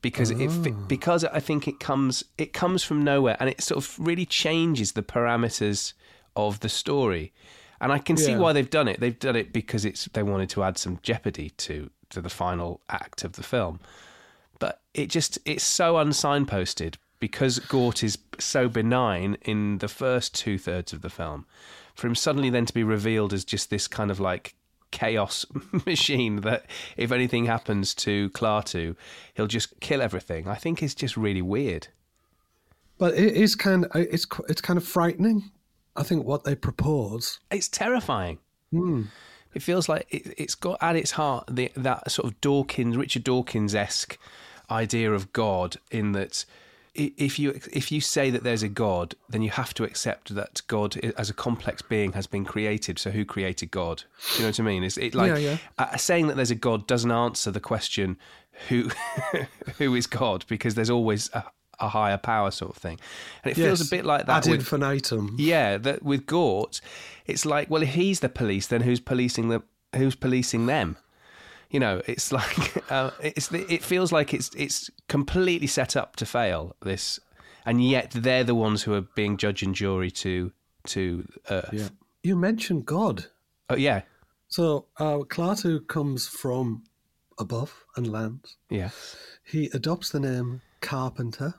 because 0.00 0.30
it 0.30 0.36
oh. 0.40 0.70
because 0.88 1.24
I 1.24 1.40
think 1.40 1.66
it 1.68 1.80
comes 1.80 2.24
it 2.36 2.52
comes 2.52 2.82
from 2.82 3.02
nowhere 3.02 3.36
and 3.40 3.48
it 3.48 3.60
sort 3.60 3.84
of 3.84 3.98
really 3.98 4.26
changes 4.26 4.92
the 4.92 5.02
parameters 5.02 5.92
of 6.36 6.60
the 6.60 6.68
story, 6.68 7.32
and 7.80 7.92
I 7.92 7.98
can 7.98 8.16
see 8.16 8.36
why 8.36 8.52
they've 8.52 8.70
done 8.70 8.88
it. 8.88 9.00
They've 9.00 9.18
done 9.18 9.36
it 9.36 9.52
because 9.52 9.84
it's 9.84 10.06
they 10.12 10.22
wanted 10.22 10.50
to 10.50 10.62
add 10.62 10.78
some 10.78 10.98
jeopardy 11.02 11.50
to 11.50 11.90
to 12.10 12.20
the 12.20 12.28
final 12.28 12.80
act 12.88 13.24
of 13.24 13.32
the 13.32 13.42
film, 13.42 13.80
but 14.58 14.80
it 14.94 15.06
just 15.06 15.38
it's 15.44 15.64
so 15.64 15.94
unsignposted 15.94 16.96
because 17.20 17.58
Gort 17.58 18.02
is 18.02 18.18
so 18.38 18.68
benign 18.68 19.36
in 19.42 19.78
the 19.78 19.88
first 19.88 20.34
two 20.34 20.58
thirds 20.58 20.92
of 20.92 21.02
the 21.02 21.10
film. 21.10 21.46
For 21.94 22.06
him 22.06 22.14
suddenly 22.14 22.50
then 22.50 22.66
to 22.66 22.72
be 22.72 22.84
revealed 22.84 23.32
as 23.32 23.44
just 23.44 23.70
this 23.70 23.88
kind 23.88 24.10
of 24.10 24.20
like 24.20 24.54
chaos 24.90 25.44
machine 25.86 26.42
that 26.42 26.66
if 26.96 27.12
anything 27.12 27.46
happens 27.46 27.94
to 27.94 28.30
Klaatu, 28.30 28.96
he'll 29.34 29.46
just 29.46 29.78
kill 29.80 30.00
everything. 30.00 30.48
I 30.48 30.54
think 30.54 30.82
is 30.82 30.94
just 30.94 31.16
really 31.16 31.42
weird. 31.42 31.88
But 32.98 33.14
it 33.14 33.34
is 33.34 33.54
kind 33.54 33.84
of 33.84 33.90
it's 33.94 34.26
it's 34.48 34.60
kind 34.60 34.76
of 34.76 34.86
frightening. 34.86 35.50
I 35.96 36.02
think 36.02 36.24
what 36.24 36.44
they 36.44 36.54
propose. 36.54 37.40
It's 37.50 37.68
terrifying. 37.68 38.38
Hmm. 38.70 39.04
It 39.58 39.62
feels 39.62 39.88
like 39.88 40.06
it, 40.08 40.34
it's 40.38 40.54
got 40.54 40.78
at 40.80 40.94
its 40.94 41.10
heart 41.10 41.48
the, 41.50 41.72
that 41.76 42.08
sort 42.12 42.30
of 42.30 42.40
Dawkins, 42.40 42.96
Richard 42.96 43.24
Dawkins 43.24 43.74
esque 43.74 44.16
idea 44.70 45.12
of 45.12 45.32
God, 45.32 45.78
in 45.90 46.12
that 46.12 46.44
if 46.94 47.40
you 47.40 47.58
if 47.72 47.90
you 47.90 48.00
say 48.00 48.30
that 48.30 48.44
there's 48.44 48.62
a 48.62 48.68
God, 48.68 49.16
then 49.28 49.42
you 49.42 49.50
have 49.50 49.74
to 49.74 49.82
accept 49.82 50.32
that 50.36 50.62
God, 50.68 50.96
as 50.96 51.28
a 51.28 51.34
complex 51.34 51.82
being, 51.82 52.12
has 52.12 52.28
been 52.28 52.44
created. 52.44 53.00
So 53.00 53.10
who 53.10 53.24
created 53.24 53.72
God? 53.72 54.04
Do 54.30 54.36
you 54.36 54.42
know 54.42 54.50
what 54.50 54.60
I 54.60 54.62
mean? 54.62 54.84
It's 54.84 54.96
it 54.96 55.16
like 55.16 55.32
Yeah, 55.32 55.38
yeah. 55.38 55.56
Uh, 55.76 55.96
saying 55.96 56.28
that 56.28 56.36
there's 56.36 56.52
a 56.52 56.56
God 56.56 56.86
doesn't 56.86 57.10
answer 57.10 57.50
the 57.50 57.58
question 57.58 58.16
who 58.68 58.90
who 59.78 59.92
is 59.96 60.06
God 60.06 60.44
because 60.46 60.76
there's 60.76 60.90
always 60.90 61.30
a, 61.32 61.42
a 61.80 61.88
higher 61.88 62.18
power 62.18 62.50
sort 62.50 62.70
of 62.74 62.76
thing, 62.82 62.98
and 63.44 63.50
it 63.52 63.54
feels 63.54 63.80
a 63.80 63.90
bit 63.90 64.04
like 64.04 64.26
that 64.26 64.46
ad 64.46 64.50
with 64.50 64.60
infinitum. 64.60 65.36
yeah, 65.38 65.76
that 65.78 66.02
with 66.02 66.26
Gort, 66.26 66.80
it's 67.26 67.44
like, 67.46 67.70
well, 67.70 67.82
if 67.82 67.90
he's 67.90 68.20
the 68.20 68.28
police, 68.28 68.66
then 68.66 68.80
who's 68.82 69.00
policing 69.00 69.48
the 69.48 69.62
who's 69.96 70.14
policing 70.14 70.66
them? 70.66 70.96
You 71.70 71.80
know, 71.80 72.02
it's 72.06 72.32
like 72.40 72.90
uh, 72.90 73.10
it's 73.22 73.52
it 73.52 73.82
feels 73.84 74.10
like 74.12 74.32
it's 74.34 74.50
it's 74.56 74.90
completely 75.08 75.66
set 75.66 75.96
up 75.96 76.16
to 76.16 76.26
fail. 76.26 76.74
This, 76.82 77.20
and 77.66 77.84
yet 77.84 78.10
they're 78.12 78.44
the 78.44 78.54
ones 78.54 78.82
who 78.84 78.94
are 78.94 79.02
being 79.02 79.36
judge 79.36 79.62
and 79.62 79.74
jury 79.74 80.10
to 80.12 80.52
to 80.86 81.28
Earth. 81.50 81.70
Yeah. 81.72 81.88
You 82.22 82.36
mentioned 82.36 82.84
God. 82.86 83.26
Oh 83.70 83.76
yeah, 83.76 84.00
So 84.48 84.86
uh, 84.98 85.18
Klaatu 85.28 85.86
comes 85.86 86.26
from 86.26 86.84
above 87.38 87.84
and 87.96 88.10
lands. 88.10 88.56
yeah. 88.70 88.90
He 89.44 89.66
adopts 89.72 90.10
the 90.10 90.20
name 90.20 90.62
Carpenter. 90.80 91.54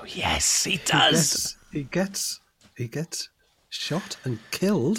Oh 0.00 0.04
yes, 0.06 0.64
he 0.64 0.72
He 0.72 0.76
does. 0.78 1.12
gets, 1.12 1.56
he 1.72 1.82
gets 1.84 2.40
he 2.76 2.88
gets 2.88 3.28
shot 3.68 4.16
and 4.24 4.38
killed, 4.50 4.98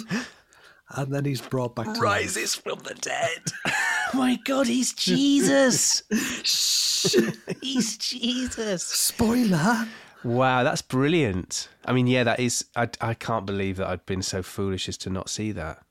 and 0.90 1.12
then 1.12 1.24
he's 1.24 1.40
brought 1.40 1.74
back 1.76 1.86
to 1.86 1.90
life. 1.92 2.00
Rises 2.00 2.54
from 2.54 2.78
the 2.80 2.94
dead. 2.94 3.42
My 4.14 4.38
God, 4.44 4.66
he's 4.66 4.92
Jesus. 4.94 6.02
he's 7.62 7.96
Jesus. 7.98 8.82
Spoiler. 8.82 9.86
Wow, 10.24 10.64
that's 10.64 10.82
brilliant. 10.82 11.68
I 11.84 11.92
mean, 11.92 12.06
yeah, 12.06 12.24
that 12.24 12.40
is. 12.40 12.64
I, 12.74 12.88
I 13.00 13.14
can't 13.14 13.46
believe 13.46 13.76
that 13.76 13.86
I'd 13.88 14.06
been 14.06 14.22
so 14.22 14.42
foolish 14.42 14.88
as 14.88 14.96
to 14.98 15.10
not 15.10 15.28
see 15.30 15.52
that. 15.52 15.82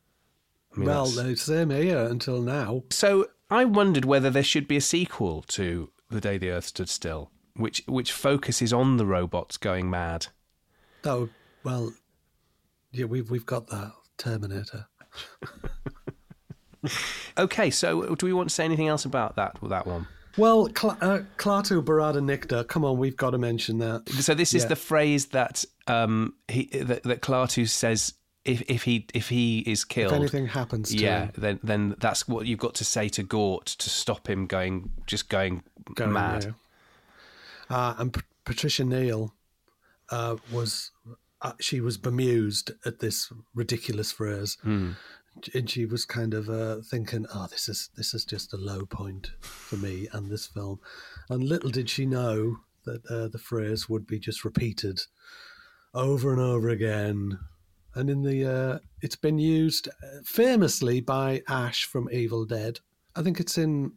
I 0.75 0.79
mean, 0.79 0.87
well, 0.87 1.05
that's- 1.05 1.45
the 1.45 1.53
same 1.53 1.69
here 1.69 1.99
until 2.05 2.41
now. 2.41 2.83
so 2.89 3.27
I 3.49 3.63
wondered 3.65 4.03
whether 4.05 4.29
there 4.29 4.43
should 4.43 4.67
be 4.67 4.75
a 4.77 4.81
sequel 4.81 5.43
to 5.43 5.89
The 6.11 6.19
Day 6.19 6.37
the 6.37 6.49
Earth 6.49 6.65
Stood 6.65 6.89
Still, 6.89 7.31
which 7.57 7.83
which 7.87 8.11
focuses 8.11 8.71
on 8.71 8.97
the 8.97 9.05
robots 9.05 9.57
going 9.57 9.89
mad. 9.89 10.27
Oh 11.03 11.29
well, 11.63 11.91
yeah, 12.91 13.05
we've 13.05 13.29
we've 13.29 13.45
got 13.45 13.67
that 13.67 13.91
Terminator. 14.17 14.87
Okay, 17.37 17.69
so 17.69 18.15
do 18.15 18.25
we 18.25 18.33
want 18.33 18.49
to 18.49 18.55
say 18.55 18.65
anything 18.65 18.87
else 18.87 19.05
about 19.05 19.35
that 19.35 19.57
that 19.63 19.85
one? 19.85 20.07
Well, 20.37 20.69
Cl- 20.75 20.97
uh, 21.01 21.19
Klaatu 21.37 21.83
Barada 21.83 22.19
Nikta, 22.21 22.67
come 22.67 22.85
on, 22.85 22.97
we've 22.97 23.17
got 23.17 23.31
to 23.31 23.37
mention 23.37 23.79
that. 23.79 24.07
So 24.09 24.33
this 24.33 24.53
is 24.53 24.63
Yeah. 24.63 24.69
the 24.69 24.75
phrase 24.75 25.27
that 25.27 25.65
um 25.87 26.35
he 26.47 26.65
that, 26.65 27.03
that 27.03 27.21
Klaatu 27.21 27.67
says 27.67 28.13
if 28.45 28.61
if 28.69 28.83
he 28.83 29.05
if 29.13 29.29
he 29.29 29.59
is 29.59 29.83
killed. 29.83 30.13
If 30.13 30.19
anything 30.19 30.47
happens 30.47 30.89
to 30.91 30.97
yeah, 30.97 31.25
him, 31.25 31.31
then 31.37 31.59
then 31.63 31.95
that's 31.99 32.27
what 32.27 32.45
you've 32.45 32.59
got 32.59 32.75
to 32.75 32.85
say 32.85 33.09
to 33.09 33.23
Gort 33.23 33.65
to 33.65 33.89
stop 33.89 34.29
him 34.29 34.45
going 34.45 34.91
just 35.07 35.29
going, 35.29 35.63
going 35.95 36.13
mad. 36.13 36.53
Uh, 37.69 37.95
and 37.97 38.13
P- 38.13 38.21
Patricia 38.45 38.83
Neal 38.85 39.33
uh, 40.09 40.37
was 40.51 40.91
uh, 41.41 41.53
she 41.59 41.79
was 41.81 41.97
bemused 41.97 42.71
at 42.85 42.99
this 42.99 43.31
ridiculous 43.53 44.11
phrase, 44.11 44.57
Hmm. 44.61 44.91
and 45.53 45.69
she 45.69 45.85
was 45.85 46.05
kind 46.05 46.33
of 46.33 46.49
uh, 46.49 46.77
thinking, 46.81 47.25
"Oh, 47.33 47.47
this 47.51 47.69
is 47.69 47.89
this 47.95 48.13
is 48.13 48.25
just 48.25 48.53
a 48.53 48.57
low 48.57 48.85
point 48.85 49.31
for 49.41 49.75
me 49.77 50.07
and 50.13 50.29
this 50.29 50.47
film." 50.47 50.79
And 51.29 51.43
little 51.43 51.69
did 51.69 51.89
she 51.89 52.05
know 52.05 52.57
that 52.85 53.05
uh, 53.11 53.27
the 53.27 53.37
phrase 53.39 53.89
would 53.89 54.07
be 54.07 54.17
just 54.19 54.45
repeated 54.45 55.01
over 55.93 56.31
and 56.31 56.41
over 56.41 56.69
again. 56.69 57.37
And 57.95 58.09
in 58.09 58.21
the, 58.21 58.45
uh, 58.45 58.79
it's 59.01 59.15
been 59.15 59.39
used 59.39 59.87
uh, 59.87 60.21
famously 60.23 61.01
by 61.01 61.41
Ash 61.49 61.83
from 61.83 62.07
Evil 62.11 62.45
Dead. 62.45 62.79
I 63.15 63.23
think 63.23 63.39
it's 63.39 63.57
in 63.57 63.93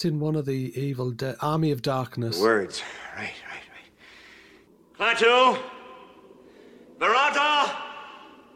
it's 0.00 0.06
in 0.06 0.18
one 0.18 0.34
of 0.34 0.46
the 0.46 0.72
Evil 0.80 1.10
Dead 1.10 1.36
Army 1.42 1.70
of 1.72 1.82
Darkness. 1.82 2.40
Words. 2.40 2.82
Right, 3.18 3.34
right, 3.50 3.62
right. 4.98 5.18
Klaatu! 5.18 5.58
Barada! 6.98 7.70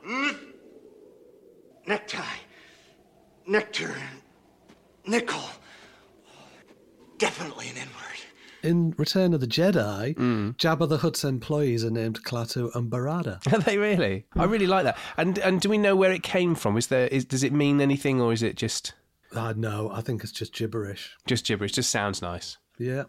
Mm. 0.08 0.38
Necktie. 1.86 2.22
Nectar. 3.46 3.94
Nickel. 5.06 5.42
Definitely 7.18 7.68
an 7.68 7.76
N-word. 7.76 8.20
In 8.62 8.94
Return 8.96 9.34
of 9.34 9.40
the 9.40 9.46
Jedi, 9.46 10.14
Jabba 10.14 10.88
the 10.88 10.96
Hutt's 10.96 11.24
employees 11.24 11.84
are 11.84 11.90
named 11.90 12.24
Klaatu 12.24 12.74
and 12.74 12.90
Barada. 12.90 13.46
Are 13.52 13.58
they 13.58 13.76
really? 13.76 14.24
I 14.34 14.44
really 14.44 14.66
like 14.66 14.84
that. 14.84 14.96
And 15.18 15.38
and 15.40 15.60
do 15.60 15.68
we 15.68 15.76
know 15.76 15.94
where 15.94 16.10
it 16.10 16.22
came 16.22 16.54
from? 16.54 16.78
Is 16.78 16.86
there 16.86 17.06
is 17.08 17.26
does 17.26 17.42
it 17.42 17.52
mean 17.52 17.82
anything 17.82 18.18
or 18.18 18.32
is 18.32 18.42
it 18.42 18.56
just 18.56 18.94
I 19.34 19.52
know, 19.54 19.90
I 19.92 20.00
think 20.00 20.22
it's 20.22 20.32
just 20.32 20.54
gibberish. 20.54 21.10
just 21.26 21.44
gibberish? 21.46 21.72
Just 21.72 21.90
sounds 21.90 22.22
nice. 22.22 22.56
Yeah, 22.78 23.04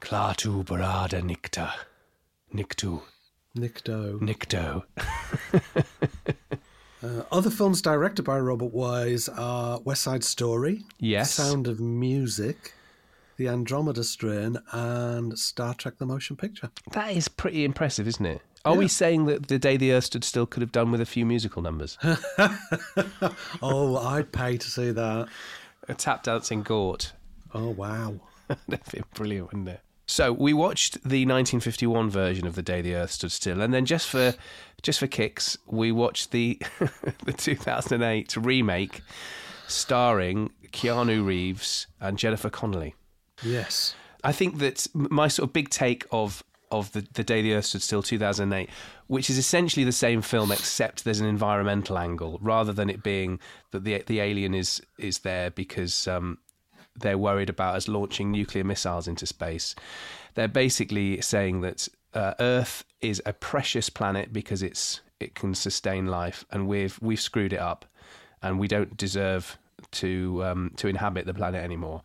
Klaatu 0.00 0.64
barada 0.64 1.20
nikta. 1.22 1.72
Niktu. 2.54 3.02
Nikto. 3.56 4.18
Nikto. 4.20 4.84
Uh, 7.02 7.22
other 7.32 7.48
films 7.48 7.80
directed 7.80 8.24
by 8.24 8.38
Robert 8.38 8.74
Wise 8.74 9.26
are 9.30 9.80
West 9.80 10.02
Side 10.02 10.22
Story, 10.22 10.84
Yes. 10.98 11.32
Sound 11.32 11.66
of 11.66 11.80
Music, 11.80 12.74
The 13.38 13.48
Andromeda 13.48 14.04
Strain, 14.04 14.58
and 14.72 15.38
Star 15.38 15.72
Trek 15.72 15.94
The 15.96 16.04
Motion 16.04 16.36
Picture. 16.36 16.70
That 16.92 17.16
is 17.16 17.26
pretty 17.26 17.64
impressive, 17.64 18.06
isn't 18.06 18.26
it? 18.26 18.42
Are 18.64 18.74
we 18.76 18.88
saying 18.88 19.26
that 19.26 19.48
the 19.48 19.58
day 19.58 19.76
the 19.76 19.92
Earth 19.92 20.04
stood 20.04 20.22
still 20.24 20.44
could 20.46 20.60
have 20.60 20.72
done 20.72 20.90
with 20.90 21.00
a 21.00 21.06
few 21.06 21.24
musical 21.24 21.62
numbers? 21.62 21.96
Oh, 23.62 23.96
I'd 23.96 24.32
pay 24.32 24.56
to 24.56 24.70
see 24.70 24.90
that. 24.92 25.28
a 25.88 25.94
tap 25.94 26.22
dancing 26.22 26.62
Gort. 26.62 27.12
Oh, 27.54 27.70
wow. 27.70 28.20
That'd 28.68 28.92
be 28.92 29.02
brilliant, 29.14 29.48
wouldn't 29.48 29.68
it? 29.68 29.80
So 30.06 30.32
we 30.32 30.52
watched 30.52 30.94
the 31.04 31.24
1951 31.24 32.10
version 32.10 32.46
of 32.46 32.54
The 32.56 32.62
Day 32.62 32.82
the 32.82 32.94
Earth 32.94 33.12
Stood 33.12 33.30
Still, 33.32 33.60
and 33.60 33.72
then 33.72 33.86
just 33.86 34.08
for 34.08 34.34
just 34.82 34.98
for 34.98 35.06
kicks, 35.06 35.56
we 35.66 35.92
watched 35.92 36.32
the 36.32 36.60
the 37.24 37.32
2008 37.32 38.36
remake, 38.36 39.02
starring 39.68 40.50
Keanu 40.72 41.24
Reeves 41.24 41.86
and 42.00 42.18
Jennifer 42.18 42.50
Connelly. 42.50 42.94
Yes. 43.42 43.94
I 44.24 44.32
think 44.32 44.58
that 44.58 44.86
my 44.94 45.28
sort 45.28 45.48
of 45.48 45.52
big 45.52 45.70
take 45.70 46.04
of 46.10 46.42
of 46.70 46.92
the, 46.92 47.06
the 47.14 47.24
Day 47.24 47.42
the 47.42 47.54
Earth 47.54 47.66
Stood 47.66 47.82
Still 47.82 48.02
2008, 48.02 48.70
which 49.06 49.28
is 49.28 49.38
essentially 49.38 49.84
the 49.84 49.92
same 49.92 50.22
film 50.22 50.52
except 50.52 51.04
there's 51.04 51.20
an 51.20 51.26
environmental 51.26 51.98
angle 51.98 52.38
rather 52.42 52.72
than 52.72 52.88
it 52.88 53.02
being 53.02 53.38
that 53.72 53.84
the 53.84 54.02
the 54.06 54.20
alien 54.20 54.54
is 54.54 54.80
is 54.98 55.20
there 55.20 55.50
because 55.50 56.06
um, 56.08 56.38
they're 56.96 57.18
worried 57.18 57.50
about 57.50 57.76
us 57.76 57.88
launching 57.88 58.30
nuclear 58.30 58.64
missiles 58.64 59.08
into 59.08 59.26
space. 59.26 59.74
They're 60.34 60.48
basically 60.48 61.20
saying 61.20 61.60
that 61.62 61.88
uh, 62.14 62.34
Earth 62.40 62.84
is 63.00 63.22
a 63.26 63.32
precious 63.32 63.88
planet 63.88 64.32
because 64.32 64.62
it's 64.62 65.00
it 65.18 65.34
can 65.34 65.54
sustain 65.54 66.06
life, 66.06 66.44
and 66.50 66.66
we've 66.66 66.98
we've 67.00 67.20
screwed 67.20 67.52
it 67.52 67.60
up, 67.60 67.84
and 68.42 68.58
we 68.58 68.68
don't 68.68 68.96
deserve 68.96 69.58
to 69.92 70.44
um, 70.44 70.72
to 70.76 70.88
inhabit 70.88 71.26
the 71.26 71.34
planet 71.34 71.62
anymore. 71.62 72.02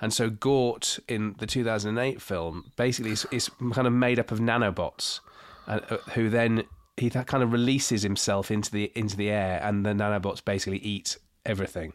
And 0.00 0.12
so 0.12 0.30
Gort 0.30 0.98
in 1.08 1.34
the 1.38 1.46
2008 1.46 2.22
film 2.22 2.72
basically 2.76 3.12
is, 3.12 3.26
is 3.30 3.50
kind 3.72 3.86
of 3.86 3.92
made 3.92 4.18
up 4.18 4.32
of 4.32 4.38
nanobots, 4.38 5.20
uh, 5.68 5.80
uh, 5.90 5.96
who 6.14 6.30
then 6.30 6.64
he 6.96 7.10
th- 7.10 7.26
kind 7.26 7.42
of 7.42 7.52
releases 7.52 8.02
himself 8.02 8.50
into 8.50 8.70
the 8.70 8.90
into 8.94 9.16
the 9.16 9.30
air, 9.30 9.60
and 9.62 9.84
the 9.84 9.90
nanobots 9.90 10.44
basically 10.44 10.78
eat 10.78 11.18
everything. 11.44 11.92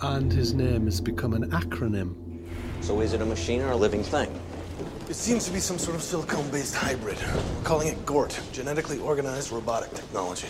And 0.00 0.32
his 0.32 0.54
name 0.54 0.84
has 0.84 1.00
become 1.00 1.34
an 1.34 1.50
acronym. 1.50 2.14
So 2.80 3.00
is 3.00 3.12
it 3.14 3.20
a 3.20 3.26
machine 3.26 3.62
or 3.62 3.70
a 3.70 3.76
living 3.76 4.02
thing? 4.02 4.30
It 5.08 5.16
seems 5.16 5.44
to 5.46 5.52
be 5.52 5.58
some 5.58 5.78
sort 5.78 5.96
of 5.96 6.02
silicone 6.02 6.48
based 6.50 6.74
hybrid. 6.74 7.18
We're 7.34 7.64
calling 7.64 7.88
it 7.88 8.04
GORT, 8.06 8.40
Genetically 8.52 8.98
Organized 8.98 9.50
Robotic 9.50 9.92
Technology. 9.94 10.48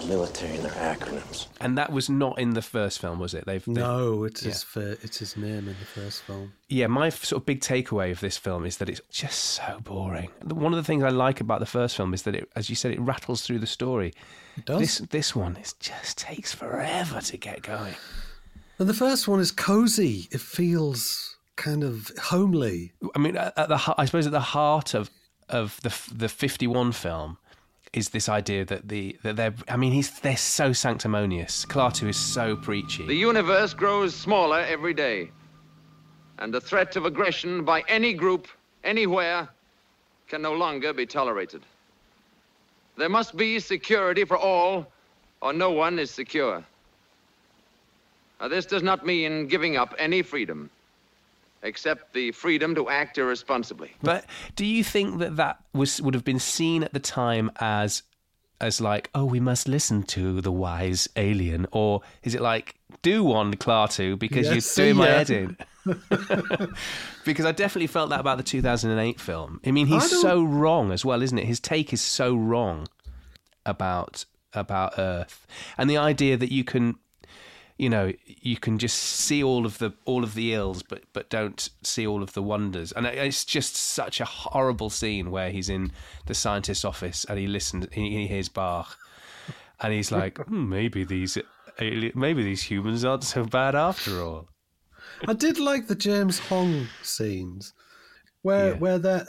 The 0.00 0.06
military 0.06 0.54
and 0.56 0.64
their 0.64 0.72
acronyms. 0.96 1.48
And 1.60 1.76
that 1.76 1.92
was 1.92 2.08
not 2.08 2.38
in 2.38 2.50
the 2.54 2.62
first 2.62 3.00
film, 3.00 3.18
was 3.18 3.34
it? 3.34 3.44
They've, 3.46 3.64
they 3.64 3.72
No, 3.72 4.24
it's 4.24 4.42
Yeah. 4.42 4.48
his 4.50 4.62
fir- 4.62 4.96
it's 5.02 5.18
his 5.18 5.36
name 5.36 5.68
in 5.68 5.76
the 5.78 6.00
first 6.00 6.22
film. 6.22 6.52
yeah, 6.68 6.86
my 6.86 7.08
f- 7.08 7.24
sort 7.24 7.42
of 7.42 7.46
big 7.46 7.60
takeaway 7.60 8.10
of 8.10 8.20
this 8.20 8.36
film 8.36 8.64
is 8.64 8.76
that 8.78 8.88
it's 8.88 9.00
just 9.10 9.38
so 9.40 9.80
boring. 9.82 10.30
The- 10.44 10.54
One 10.54 10.72
of 10.72 10.76
the 10.78 10.84
things 10.84 11.02
I 11.02 11.08
like 11.10 11.40
about 11.40 11.60
the 11.60 11.66
first 11.66 11.96
film 11.96 12.14
is 12.14 12.22
that 12.22 12.34
it, 12.34 12.48
as 12.56 12.70
you 12.70 12.76
said, 12.76 12.92
it 12.92 13.00
rattles 13.00 13.42
through 13.42 13.58
the 13.58 13.66
story. 13.66 14.12
It 14.56 14.64
does. 14.66 14.78
This 14.80 14.98
this 15.10 15.36
one 15.36 15.56
it 15.56 15.74
just 15.80 16.18
takes 16.18 16.52
forever 16.54 17.20
to 17.20 17.36
get 17.36 17.62
going. 17.62 17.94
And 18.78 18.88
the 18.88 18.94
first 18.94 19.28
one 19.28 19.40
is 19.40 19.50
cozy. 19.52 20.28
It 20.30 20.40
feels 20.40 21.36
kind 21.56 21.84
of 21.84 22.10
homely. 22.22 22.92
I 23.14 23.18
mean, 23.18 23.36
at 23.36 23.52
at 23.58 23.68
the 23.68 23.94
I 23.98 24.04
suppose 24.06 24.26
at 24.26 24.32
the 24.32 24.40
heart 24.40 24.94
of 24.94 25.10
of 25.48 25.80
the 25.82 25.92
the 26.14 26.28
fifty 26.28 26.66
one 26.66 26.92
film 26.92 27.36
is 27.92 28.10
this 28.10 28.28
idea 28.28 28.64
that 28.64 28.88
the 28.88 29.16
that 29.22 29.36
they're 29.36 29.54
I 29.68 29.76
mean 29.76 29.92
he's 29.92 30.20
they're 30.20 30.36
so 30.36 30.72
sanctimonious. 30.72 31.64
Klaatu 31.66 32.08
is 32.08 32.16
so 32.16 32.56
preachy. 32.56 33.06
The 33.06 33.14
universe 33.14 33.74
grows 33.74 34.14
smaller 34.14 34.60
every 34.60 34.94
day. 34.94 35.30
And 36.38 36.54
the 36.54 36.60
threat 36.60 36.96
of 36.96 37.04
aggression 37.04 37.64
by 37.64 37.82
any 37.88 38.14
group, 38.14 38.48
anywhere, 38.82 39.48
can 40.28 40.40
no 40.40 40.54
longer 40.54 40.92
be 40.92 41.04
tolerated. 41.04 41.62
There 42.96 43.10
must 43.10 43.36
be 43.36 43.60
security 43.60 44.24
for 44.24 44.38
all, 44.38 44.86
or 45.42 45.52
no 45.52 45.70
one 45.70 45.98
is 45.98 46.10
secure. 46.10 46.64
Now, 48.40 48.48
this 48.48 48.64
does 48.64 48.82
not 48.82 49.04
mean 49.04 49.48
giving 49.48 49.76
up 49.76 49.94
any 49.98 50.22
freedom, 50.22 50.70
except 51.62 52.12
the 52.14 52.32
freedom 52.32 52.74
to 52.74 52.88
act 52.88 53.18
irresponsibly. 53.18 53.92
But 54.02 54.24
do 54.56 54.64
you 54.64 54.82
think 54.84 55.18
that 55.18 55.36
that 55.36 55.58
was 55.72 56.00
would 56.00 56.14
have 56.14 56.24
been 56.24 56.38
seen 56.38 56.82
at 56.84 56.92
the 56.92 57.00
time 57.00 57.50
as 57.60 58.02
as 58.60 58.78
like, 58.80 59.08
oh, 59.14 59.24
we 59.24 59.40
must 59.40 59.66
listen 59.68 60.02
to 60.02 60.40
the 60.42 60.52
wise 60.52 61.08
alien, 61.16 61.66
or 61.72 62.02
is 62.22 62.34
it 62.34 62.42
like, 62.42 62.74
do 63.00 63.24
one 63.24 63.56
Klaatu 63.56 64.18
because 64.18 64.46
Yeah, 64.48 64.52
you're 64.52 64.60
see 64.60 64.82
doing 64.84 64.96
my 64.96 65.08
ya. 65.08 65.14
head 65.14 65.30
in? 65.30 65.56
because 67.24 67.46
I 67.46 67.52
definitely 67.52 67.86
felt 67.86 68.10
that 68.10 68.20
about 68.20 68.36
the 68.36 68.42
2008 68.44 69.18
film. 69.18 69.60
I 69.64 69.70
mean, 69.70 69.86
he's 69.86 70.04
I 70.04 70.06
so 70.06 70.42
wrong 70.42 70.92
as 70.92 71.04
well, 71.06 71.22
isn't 71.22 71.38
it? 71.38 71.46
His 71.46 71.58
take 71.60 71.92
is 71.94 72.02
so 72.02 72.34
wrong 72.36 72.86
about 73.64 74.24
about 74.52 74.98
Earth, 74.98 75.46
and 75.78 75.88
the 75.88 75.96
idea 75.96 76.36
that 76.36 76.52
you 76.52 76.64
can 76.64 76.96
you 77.80 77.88
know 77.88 78.06
you 78.26 78.56
can 78.64 78.78
just 78.78 78.98
see 78.98 79.42
all 79.42 79.64
of 79.64 79.78
the 79.78 79.90
all 80.04 80.22
of 80.24 80.32
the 80.34 80.52
ills 80.54 80.82
but 80.90 81.02
but 81.14 81.30
don't 81.30 81.70
see 81.82 82.06
all 82.06 82.22
of 82.22 82.32
the 82.34 82.42
wonders 82.42 82.92
and 82.92 83.06
it's 83.06 83.44
just 83.56 83.74
such 83.76 84.20
a 84.20 84.24
horrible 84.26 84.90
scene 84.90 85.30
where 85.30 85.50
he's 85.50 85.68
in 85.68 85.90
the 86.26 86.34
scientist's 86.34 86.84
office 86.84 87.24
and 87.28 87.38
he 87.38 87.46
listens 87.46 87.86
he, 87.92 88.04
he 88.18 88.26
hears 88.26 88.48
bach 88.48 88.98
and 89.80 89.92
he's 89.94 90.12
like 90.12 90.38
hmm, 90.46 90.68
maybe 90.68 91.04
these 91.04 91.38
maybe 92.14 92.42
these 92.42 92.62
humans 92.70 93.04
aren't 93.04 93.24
so 93.24 93.44
bad 93.44 93.74
after 93.74 94.22
all 94.22 94.48
I 95.26 95.32
did 95.32 95.58
like 95.58 95.86
the 95.86 95.94
James 95.94 96.38
Hong 96.50 96.86
scenes 97.02 97.72
where 98.42 98.68
Yeah. 98.72 98.78
where 98.82 98.98
they're, 98.98 99.26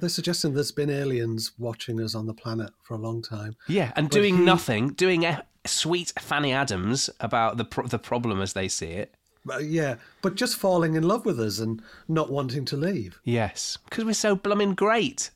they're 0.00 0.08
suggesting 0.08 0.54
there's 0.54 0.72
been 0.72 0.90
aliens 0.90 1.52
watching 1.58 2.00
us 2.00 2.14
on 2.14 2.26
the 2.26 2.34
planet 2.34 2.70
for 2.84 2.94
a 2.94 2.98
long 2.98 3.22
time. 3.22 3.56
yeah 3.68 3.92
and 3.96 4.08
But 4.08 4.14
doing 4.18 4.36
he- 4.38 4.44
nothing 4.44 4.88
doing 4.94 5.22
sweet 5.68 6.12
fanny 6.18 6.52
adams 6.52 7.08
about 7.20 7.56
the 7.56 7.64
pro- 7.64 7.86
the 7.86 7.98
problem 7.98 8.40
as 8.40 8.52
they 8.54 8.68
see 8.68 8.86
it 8.86 9.14
But, 9.44 9.64
yeah, 9.64 9.96
but 10.22 10.34
just 10.34 10.56
falling 10.56 10.94
in 10.96 11.02
love 11.04 11.24
with 11.24 11.38
us 11.40 11.58
and 11.60 11.80
not 12.08 12.30
wanting 12.30 12.64
to 12.66 12.76
leave. 12.76 13.20
yes 13.24 13.78
because 13.88 14.04
we're 14.04 14.14
so 14.14 14.34
blooming 14.34 14.74
great 14.74 15.30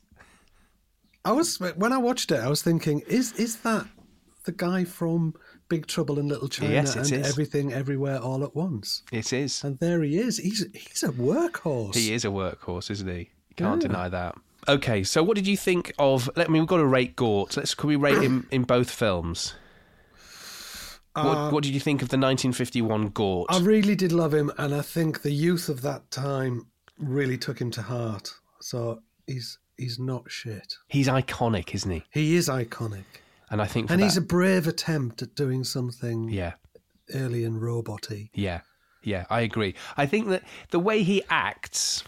I 1.25 1.31
was 1.31 1.57
when 1.59 1.93
I 1.93 1.97
watched 1.97 2.31
it, 2.31 2.41
I 2.41 2.49
was 2.49 2.61
thinking, 2.61 2.99
is 3.07 3.31
is 3.33 3.57
that 3.61 3.87
the 4.43 4.51
guy 4.51 4.83
from 4.83 5.33
Big 5.69 5.87
Trouble 5.87 6.19
in 6.19 6.27
Little 6.27 6.49
China 6.49 6.73
Yes, 6.73 6.95
and 6.97 7.05
is. 7.05 7.25
Everything 7.29 7.71
Everywhere 7.71 8.19
All 8.19 8.43
at 8.43 8.53
Once? 8.55 9.03
it 9.11 9.31
is 9.31 9.63
And 9.63 9.79
there 9.79 10.03
he 10.03 10.17
is. 10.17 10.37
He's 10.37 10.65
he's 10.73 11.01
a 11.03 11.09
workhorse. 11.13 11.95
He 11.95 12.13
is 12.13 12.25
a 12.25 12.27
workhorse, 12.27 12.91
isn't 12.91 13.07
he? 13.07 13.29
You 13.49 13.55
can't 13.55 13.81
Yeah. 13.81 13.87
deny 13.87 14.09
that. 14.09 14.35
Okay, 14.67 15.03
so 15.03 15.23
what 15.23 15.35
did 15.35 15.47
you 15.47 15.55
think 15.55 15.93
of? 15.97 16.29
Let 16.35 16.49
me. 16.49 16.59
We've 16.59 16.67
got 16.67 16.77
to 16.77 16.85
rate 16.85 17.15
Gort. 17.15 17.55
Let's. 17.55 17.73
Could 17.73 17.87
we 17.87 17.95
rate 17.95 18.21
him 18.21 18.45
in 18.51 18.63
both 18.63 18.89
films? 18.89 19.55
Uh, 21.15 21.23
what, 21.23 21.53
what 21.53 21.63
did 21.63 21.73
you 21.73 21.79
think 21.79 22.01
of 22.01 22.09
the 22.09 22.17
1951 22.17 23.09
Gort? 23.09 23.47
I 23.51 23.59
really 23.59 23.95
did 23.95 24.11
love 24.11 24.33
him, 24.33 24.51
and 24.57 24.73
I 24.73 24.81
think 24.81 25.21
the 25.21 25.31
youth 25.31 25.69
of 25.69 25.81
that 25.81 26.09
time 26.11 26.67
really 26.97 27.37
took 27.37 27.59
him 27.59 27.69
to 27.71 27.81
heart. 27.83 28.33
So 28.61 29.01
he's 29.27 29.59
he's 29.77 29.99
not 29.99 30.29
shit. 30.31 30.75
he's 30.87 31.07
iconic, 31.07 31.73
isn't 31.75 31.91
he? 31.91 32.03
He 32.11 32.35
is 32.35 32.49
iconic, 32.49 33.05
And 33.51 33.61
I 33.61 33.65
think. 33.65 33.89
And 33.91 34.01
he's 34.01 34.17
a 34.17 34.21
brave 34.21 34.67
attempt 34.67 35.21
at 35.21 35.35
doing 35.35 35.63
something 35.63 36.29
Yeah, 36.29 36.53
early 37.13 37.39
alien 37.43 37.59
roboty. 37.59 38.29
yeah, 38.33 38.61
yeah. 39.03 39.25
I 39.29 39.41
agree. 39.41 39.75
I 39.97 40.05
think 40.05 40.29
that 40.29 40.43
the 40.71 40.79
way 40.79 41.03
he 41.03 41.21
acts, 41.29 42.03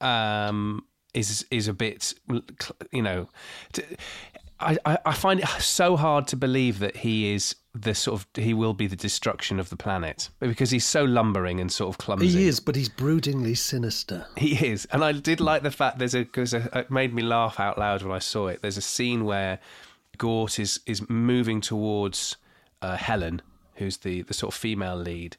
um, 0.00 0.84
is 1.14 1.44
is 1.50 1.66
a 1.68 1.72
bit, 1.72 2.14
you 2.92 3.02
know, 3.02 3.28
I 4.60 4.76
I 4.84 5.12
find 5.14 5.40
it 5.40 5.48
so 5.60 5.96
hard 5.96 6.26
to 6.28 6.36
believe 6.36 6.78
that 6.80 6.96
he 6.98 7.32
is 7.32 7.54
the 7.80 7.94
sort 7.94 8.20
of 8.20 8.26
he 8.34 8.54
will 8.54 8.74
be 8.74 8.86
the 8.86 8.96
destruction 8.96 9.60
of 9.60 9.70
the 9.70 9.76
planet 9.76 10.30
because 10.40 10.70
he's 10.70 10.84
so 10.84 11.04
lumbering 11.04 11.60
and 11.60 11.70
sort 11.70 11.90
of 11.90 11.98
clumsy. 11.98 12.28
He 12.28 12.48
is, 12.48 12.60
but 12.60 12.76
he's 12.76 12.88
broodingly 12.88 13.56
sinister. 13.56 14.26
He 14.36 14.54
is, 14.66 14.86
and 14.86 15.04
I 15.04 15.12
did 15.12 15.40
like 15.40 15.62
the 15.62 15.70
fact 15.70 15.98
there's 15.98 16.14
a 16.14 16.20
because 16.20 16.54
it 16.54 16.90
made 16.90 17.14
me 17.14 17.22
laugh 17.22 17.60
out 17.60 17.78
loud 17.78 18.02
when 18.02 18.12
I 18.12 18.18
saw 18.18 18.48
it. 18.48 18.62
There's 18.62 18.76
a 18.76 18.82
scene 18.82 19.24
where 19.24 19.58
Gort 20.16 20.58
is 20.58 20.80
is 20.86 21.08
moving 21.08 21.60
towards 21.60 22.36
uh, 22.82 22.96
Helen, 22.96 23.42
who's 23.74 23.98
the 23.98 24.22
the 24.22 24.34
sort 24.34 24.54
of 24.54 24.58
female 24.58 24.96
lead, 24.96 25.36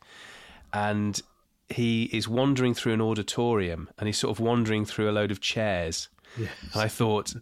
and 0.73 1.21
he 1.69 2.05
is 2.11 2.27
wandering 2.27 2.73
through 2.73 2.93
an 2.93 3.01
auditorium, 3.01 3.89
and 3.97 4.07
he's 4.07 4.17
sort 4.17 4.35
of 4.35 4.39
wandering 4.39 4.85
through 4.85 5.09
a 5.09 5.13
load 5.13 5.31
of 5.31 5.39
chairs. 5.39 6.09
And 6.37 6.81
I 6.81 6.87
thought, 6.87 7.33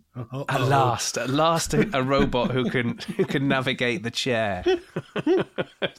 at 0.50 0.62
last, 0.62 1.18
at 1.18 1.30
last, 1.30 1.74
a, 1.74 1.90
a 1.98 2.02
robot 2.02 2.52
who 2.52 2.70
can 2.70 2.98
who 3.16 3.26
can 3.26 3.48
navigate 3.48 4.04
the 4.04 4.12
chair. 4.12 4.64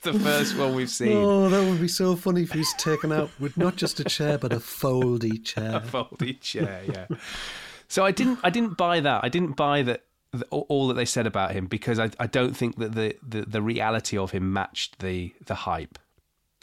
The 0.02 0.12
first 0.12 0.56
one 0.56 0.74
we've 0.74 0.90
seen. 0.90 1.16
Oh, 1.16 1.48
that 1.48 1.68
would 1.68 1.80
be 1.80 1.88
so 1.88 2.16
funny 2.16 2.42
if 2.42 2.52
he's 2.52 2.72
taken 2.74 3.12
out 3.12 3.30
with 3.38 3.56
not 3.56 3.76
just 3.76 4.00
a 4.00 4.04
chair 4.04 4.38
but 4.38 4.52
a 4.52 4.56
foldy 4.56 5.44
chair. 5.44 5.76
A 5.76 5.80
foldy 5.80 6.40
chair, 6.40 6.82
yeah. 6.86 7.06
so 7.88 8.04
I 8.04 8.10
didn't, 8.10 8.38
I 8.42 8.50
didn't 8.50 8.76
buy 8.76 9.00
that. 9.00 9.24
I 9.24 9.28
didn't 9.28 9.56
buy 9.56 9.82
that 9.82 10.04
the, 10.32 10.44
all 10.46 10.88
that 10.88 10.94
they 10.94 11.04
said 11.04 11.26
about 11.26 11.52
him 11.52 11.66
because 11.66 11.98
I, 11.98 12.10
I 12.18 12.26
don't 12.26 12.56
think 12.56 12.76
that 12.78 12.94
the, 12.94 13.16
the, 13.26 13.42
the 13.42 13.62
reality 13.62 14.16
of 14.18 14.30
him 14.32 14.52
matched 14.52 14.98
the 15.00 15.34
the 15.46 15.54
hype. 15.54 15.98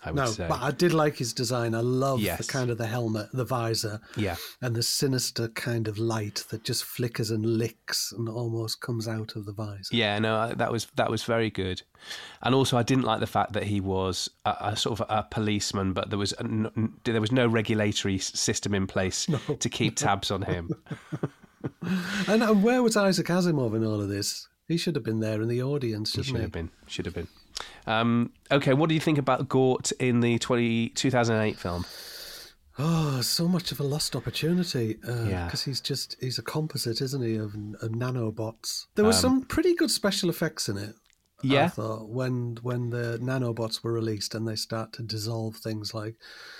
I 0.06 0.12
would 0.12 0.16
No, 0.18 0.26
say, 0.28 0.46
but 0.48 0.62
I 0.62 0.72
did 0.72 0.94
like 0.94 1.18
his 1.18 1.34
design. 1.34 1.74
I 1.76 1.80
love 1.82 2.20
Yes. 2.22 2.46
the 2.46 2.52
kind 2.52 2.70
of 2.70 2.78
the 2.78 2.86
helmet, 2.86 3.28
the 3.34 3.44
visor, 3.44 4.00
yeah, 4.16 4.36
and 4.62 4.76
the 4.76 4.84
sinister 4.84 5.48
kind 5.50 5.88
of 5.88 5.98
light 5.98 6.44
that 6.52 6.64
just 6.64 6.84
flickers 6.84 7.32
and 7.32 7.46
licks 7.46 8.12
and 8.12 8.30
almost 8.30 8.82
comes 8.82 9.08
out 9.08 9.36
of 9.36 9.46
the 9.46 9.52
visor. 9.54 9.90
yeah. 9.96 10.20
No, 10.20 10.54
that 10.54 10.72
was 10.72 10.88
that 10.96 11.10
was 11.10 11.24
very 11.24 11.50
good. 11.50 11.82
And 12.44 12.54
also, 12.54 12.78
I 12.78 12.84
didn't 12.84 13.04
like 13.06 13.20
the 13.20 13.28
fact 13.28 13.54
that 13.54 13.64
he 13.64 13.80
was 13.82 14.30
a, 14.46 14.56
a 14.62 14.76
sort 14.78 15.00
of 15.00 15.08
a 15.10 15.24
policeman, 15.24 15.94
but 15.94 16.10
there 16.12 16.20
was 16.20 16.34
a, 16.34 16.42
n- 16.44 16.94
there 17.04 17.20
was 17.20 17.32
no 17.32 17.48
regulatory 17.48 18.20
system 18.20 18.76
in 18.76 18.86
place 18.86 19.28
to 19.60 19.70
keep 19.70 19.96
tabs 20.06 20.30
on 20.30 20.44
him. 20.44 20.70
And, 22.28 22.44
and 22.44 22.64
where 22.64 22.84
was 22.84 22.96
Isaac 22.96 23.28
Asimov 23.28 23.76
in 23.76 23.84
all 23.84 24.00
of 24.02 24.10
this? 24.10 24.48
He 24.68 24.78
should 24.78 24.96
have 24.96 25.04
been 25.04 25.20
there 25.20 25.42
in 25.42 25.48
the 25.48 25.62
audience, 25.64 26.12
shouldn't 26.12 26.28
should 26.28 26.36
he? 26.38 26.42
have 26.44 26.52
been. 26.52 26.70
Should 26.88 27.06
have 27.06 27.16
been. 27.16 27.28
Um, 27.88 28.32
okay, 28.52 28.74
what 28.74 28.90
do 28.90 28.96
you 28.96 29.02
think 29.02 29.18
about 29.18 29.48
Gort 29.48 29.92
in 29.94 30.20
the 30.22 30.38
20, 30.40 30.90
2008 30.90 31.58
film? 31.58 31.86
Oh, 32.78 33.22
so 33.22 33.48
much 33.48 33.72
of 33.72 33.80
a 33.80 33.84
lost 33.84 34.16
opportunity. 34.16 34.94
Because 34.96 35.30
Yeah. 35.30 35.50
he's 35.66 35.80
just, 35.80 36.18
he's 36.20 36.38
a 36.38 36.42
composite, 36.42 37.00
isn't 37.02 37.22
he, 37.22 37.36
of, 37.36 37.54
of 37.82 37.92
nanobots. 37.92 38.88
There 38.96 39.06
was 39.06 39.18
Um, 39.18 39.22
some 39.22 39.42
pretty 39.44 39.74
good 39.76 39.92
special 39.92 40.30
effects 40.30 40.68
in 40.68 40.78
it. 40.78 40.96
Yeah, 41.44 41.66
I 41.66 41.68
thought 41.68 42.10
when 42.10 42.58
when 42.64 42.90
the 42.90 43.20
nanobots 43.22 43.84
were 43.84 43.92
released 43.92 44.34
and 44.34 44.48
they 44.48 44.56
start 44.56 44.94
to 44.94 45.04
dissolve 45.04 45.58
things 45.58 45.94
like 45.94 46.16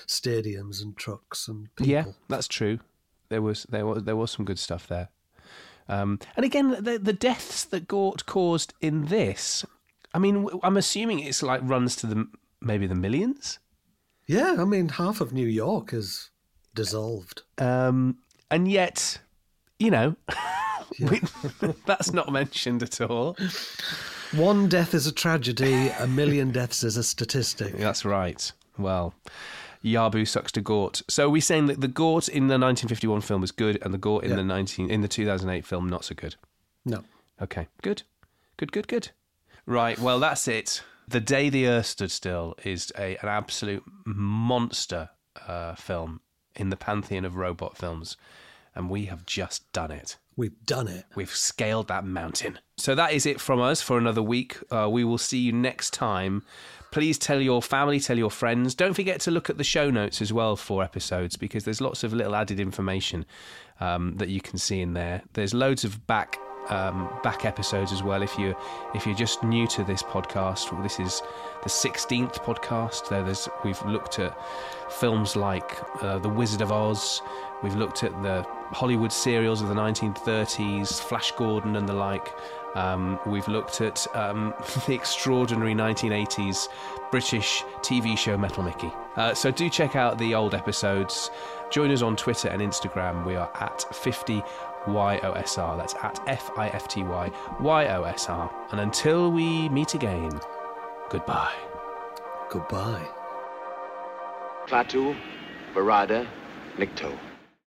stadiums 0.06 0.82
and 0.82 0.96
trucks 0.96 1.48
and 1.48 1.74
people. 1.76 1.92
yeah, 1.92 2.04
that's 2.28 2.48
true. 2.48 2.80
There 3.30 3.42
was 3.42 3.64
there 3.70 3.86
was 3.86 4.04
there 4.04 4.18
was 4.18 4.32
some 4.32 4.46
good 4.46 4.60
stuff 4.60 4.86
there. 4.88 5.10
Um, 5.88 6.20
and 6.36 6.46
again, 6.46 6.72
the 6.84 7.00
the 7.00 7.14
deaths 7.14 7.64
that 7.64 7.88
Gort 7.88 8.26
caused 8.26 8.74
in 8.82 9.06
this, 9.06 9.66
I 10.16 10.20
mean, 10.20 10.48
I'm 10.64 10.78
assuming 10.78 11.20
it's 11.20 11.44
like 11.44 11.60
runs 11.64 11.96
to 11.98 12.08
the 12.08 12.28
maybe 12.62 12.88
the 12.88 12.96
millions. 12.96 13.60
Yeah, 14.28 14.56
I 14.58 14.64
mean, 14.64 14.88
half 14.90 15.20
of 15.20 15.34
New 15.34 15.46
York 15.46 15.94
is 15.94 16.32
dissolved. 16.74 17.42
Um, 17.58 18.18
and 18.50 18.72
yet, 18.72 19.20
you 19.78 19.92
know, 19.92 20.16
we, 21.00 21.22
that's 21.86 22.14
not 22.14 22.32
mentioned 22.32 22.82
at 22.82 23.02
all. 23.02 23.36
One 24.32 24.70
death 24.70 24.94
is 24.94 25.06
a 25.06 25.12
tragedy, 25.12 25.90
a 26.00 26.08
million 26.08 26.52
deaths 26.52 26.84
is 26.84 26.96
a 26.98 27.04
statistic. 27.04 27.74
That's 27.78 28.04
right. 28.04 28.52
Well, 28.78 29.14
Yabu 29.84 30.28
sucks 30.28 30.52
to 30.54 30.62
Gort. 30.62 31.04
So 31.08 31.28
are 31.28 31.30
we 31.30 31.40
saying 31.40 31.68
that 31.68 31.80
the 31.82 31.88
Gort 31.88 32.28
in 32.28 32.48
the 32.48 32.54
1951 32.58 33.22
film 33.22 33.42
was 33.42 33.52
good, 33.52 33.78
and 33.82 33.94
the 33.94 33.98
Gort 33.98 34.24
in 34.24 34.32
Yeah. 34.32 34.38
the 34.38 34.44
19 34.44 34.90
in 34.90 35.02
the 35.02 35.08
2008 35.08 35.66
film 35.66 35.88
not 35.88 36.04
so 36.06 36.16
good? 36.16 36.36
No. 36.86 37.04
Okay, 37.42 37.68
good, 37.82 38.04
good, 38.58 38.72
good, 38.72 38.88
good. 38.88 39.12
Right, 39.66 39.98
well, 39.98 40.20
that's 40.20 40.48
it. 40.48 40.84
The 41.08 41.20
Day 41.20 41.50
the 41.50 41.68
Earth 41.68 41.88
Stood 41.88 42.12
Still 42.12 42.56
is 42.64 42.92
a, 42.98 43.18
an 43.18 43.30
absolute 43.30 43.84
monster 44.06 45.10
uh, 45.48 45.76
film 45.76 46.22
in 46.56 46.70
the 46.70 46.78
pantheon 46.78 47.26
of 47.26 47.36
robot 47.36 47.78
films, 47.78 48.16
and 48.76 48.90
we 48.90 49.06
have 49.06 49.26
just 49.26 49.72
done 49.74 49.92
it. 49.92 50.18
We've 50.36 50.66
done 50.66 50.88
it. 50.88 51.06
We've 51.16 51.34
scaled 51.34 51.88
that 51.88 52.06
mountain. 52.06 52.60
So 52.78 52.94
that 52.94 53.14
is 53.14 53.26
it 53.26 53.40
from 53.40 53.62
us 53.62 53.82
for 53.82 53.98
another 53.98 54.22
week. 54.22 54.58
Uh, 54.70 54.90
we 54.90 55.04
will 55.04 55.18
see 55.18 55.40
you 55.40 55.52
next 55.52 55.94
time. 55.94 56.44
Please 56.92 57.18
tell 57.18 57.42
your 57.42 57.62
family, 57.62 58.00
tell 58.00 58.18
your 58.18 58.32
friends. 58.32 58.76
Don't 58.76 58.94
forget 58.94 59.20
to 59.22 59.32
look 59.32 59.50
at 59.50 59.58
the 59.58 59.64
show 59.64 59.90
notes 59.90 60.22
as 60.22 60.32
well 60.32 60.56
for 60.56 60.84
episodes 60.84 61.38
because 61.38 61.64
there's 61.64 61.82
lots 61.82 62.04
of 62.04 62.14
little 62.14 62.36
added 62.36 62.60
information 62.60 63.26
um, 63.80 64.16
that 64.18 64.30
you 64.30 64.42
can 64.42 64.58
see 64.58 64.82
in 64.82 64.94
there. 64.94 65.24
There's 65.34 65.54
loads 65.54 65.84
of 65.84 66.06
back 66.06 66.38
um, 66.70 67.10
back 67.24 67.46
episodes 67.46 67.92
as 67.92 68.04
well. 68.04 68.22
If 68.22 68.38
you 68.38 68.56
if 68.94 69.06
you're 69.06 69.16
just 69.16 69.44
new 69.44 69.68
to 69.68 69.84
this 69.84 70.04
podcast, 70.04 70.82
this 70.84 71.00
is 71.00 71.22
the 71.64 71.70
16th 71.70 72.44
podcast. 72.44 73.10
There, 73.10 73.24
there's 73.24 73.50
we've 73.64 73.84
looked 73.86 74.20
at 74.20 74.38
films 74.92 75.36
like 75.36 75.78
uh, 76.02 76.20
The 76.20 76.30
Wizard 76.30 76.62
of 76.62 76.72
Oz. 76.72 77.22
We've 77.64 77.76
looked 77.76 78.04
at 78.04 78.12
the 78.22 78.46
Hollywood 78.72 79.12
serials 79.12 79.62
of 79.62 79.70
the 79.70 79.76
1930s, 79.76 81.02
Flash 81.02 81.32
Gordon 81.32 81.76
and 81.76 81.88
the 81.88 81.94
like. 81.94 82.34
Um, 82.76 83.20
we've 83.26 83.48
looked 83.48 83.80
at 83.80 84.06
um, 84.16 84.54
the 84.88 84.94
extraordinary 84.94 85.74
1980s 85.74 86.68
British 87.10 87.64
TV 87.82 88.18
show 88.18 88.38
Metal 88.38 88.64
Mickey. 88.64 88.92
Uh, 89.16 89.34
so 89.34 89.50
do 89.50 89.70
check 89.70 89.96
out 89.96 90.18
the 90.18 90.36
old 90.36 90.54
episodes. 90.54 91.32
Join 91.70 91.90
us 91.92 92.02
on 92.02 92.16
Twitter 92.16 92.50
and 92.50 92.62
Instagram. 92.62 93.26
We 93.26 93.36
are 93.36 93.50
at 93.56 93.86
50YOSR. 94.86 95.78
That's 95.78 95.96
at 95.96 96.20
F 96.28 96.52
I 96.58 96.70
F 96.70 96.88
T 96.88 97.04
Y 97.04 97.32
Y 97.60 97.88
O 97.88 98.04
S 98.04 98.30
R. 98.30 98.50
And 98.72 98.80
until 98.80 99.32
we 99.32 99.70
meet 99.70 99.94
again, 99.94 100.32
goodbye. 101.10 101.54
Goodbye. 102.50 103.08
Klaatu, 104.68 105.16
Barada, 105.74 106.26
Nikto. 106.78 107.14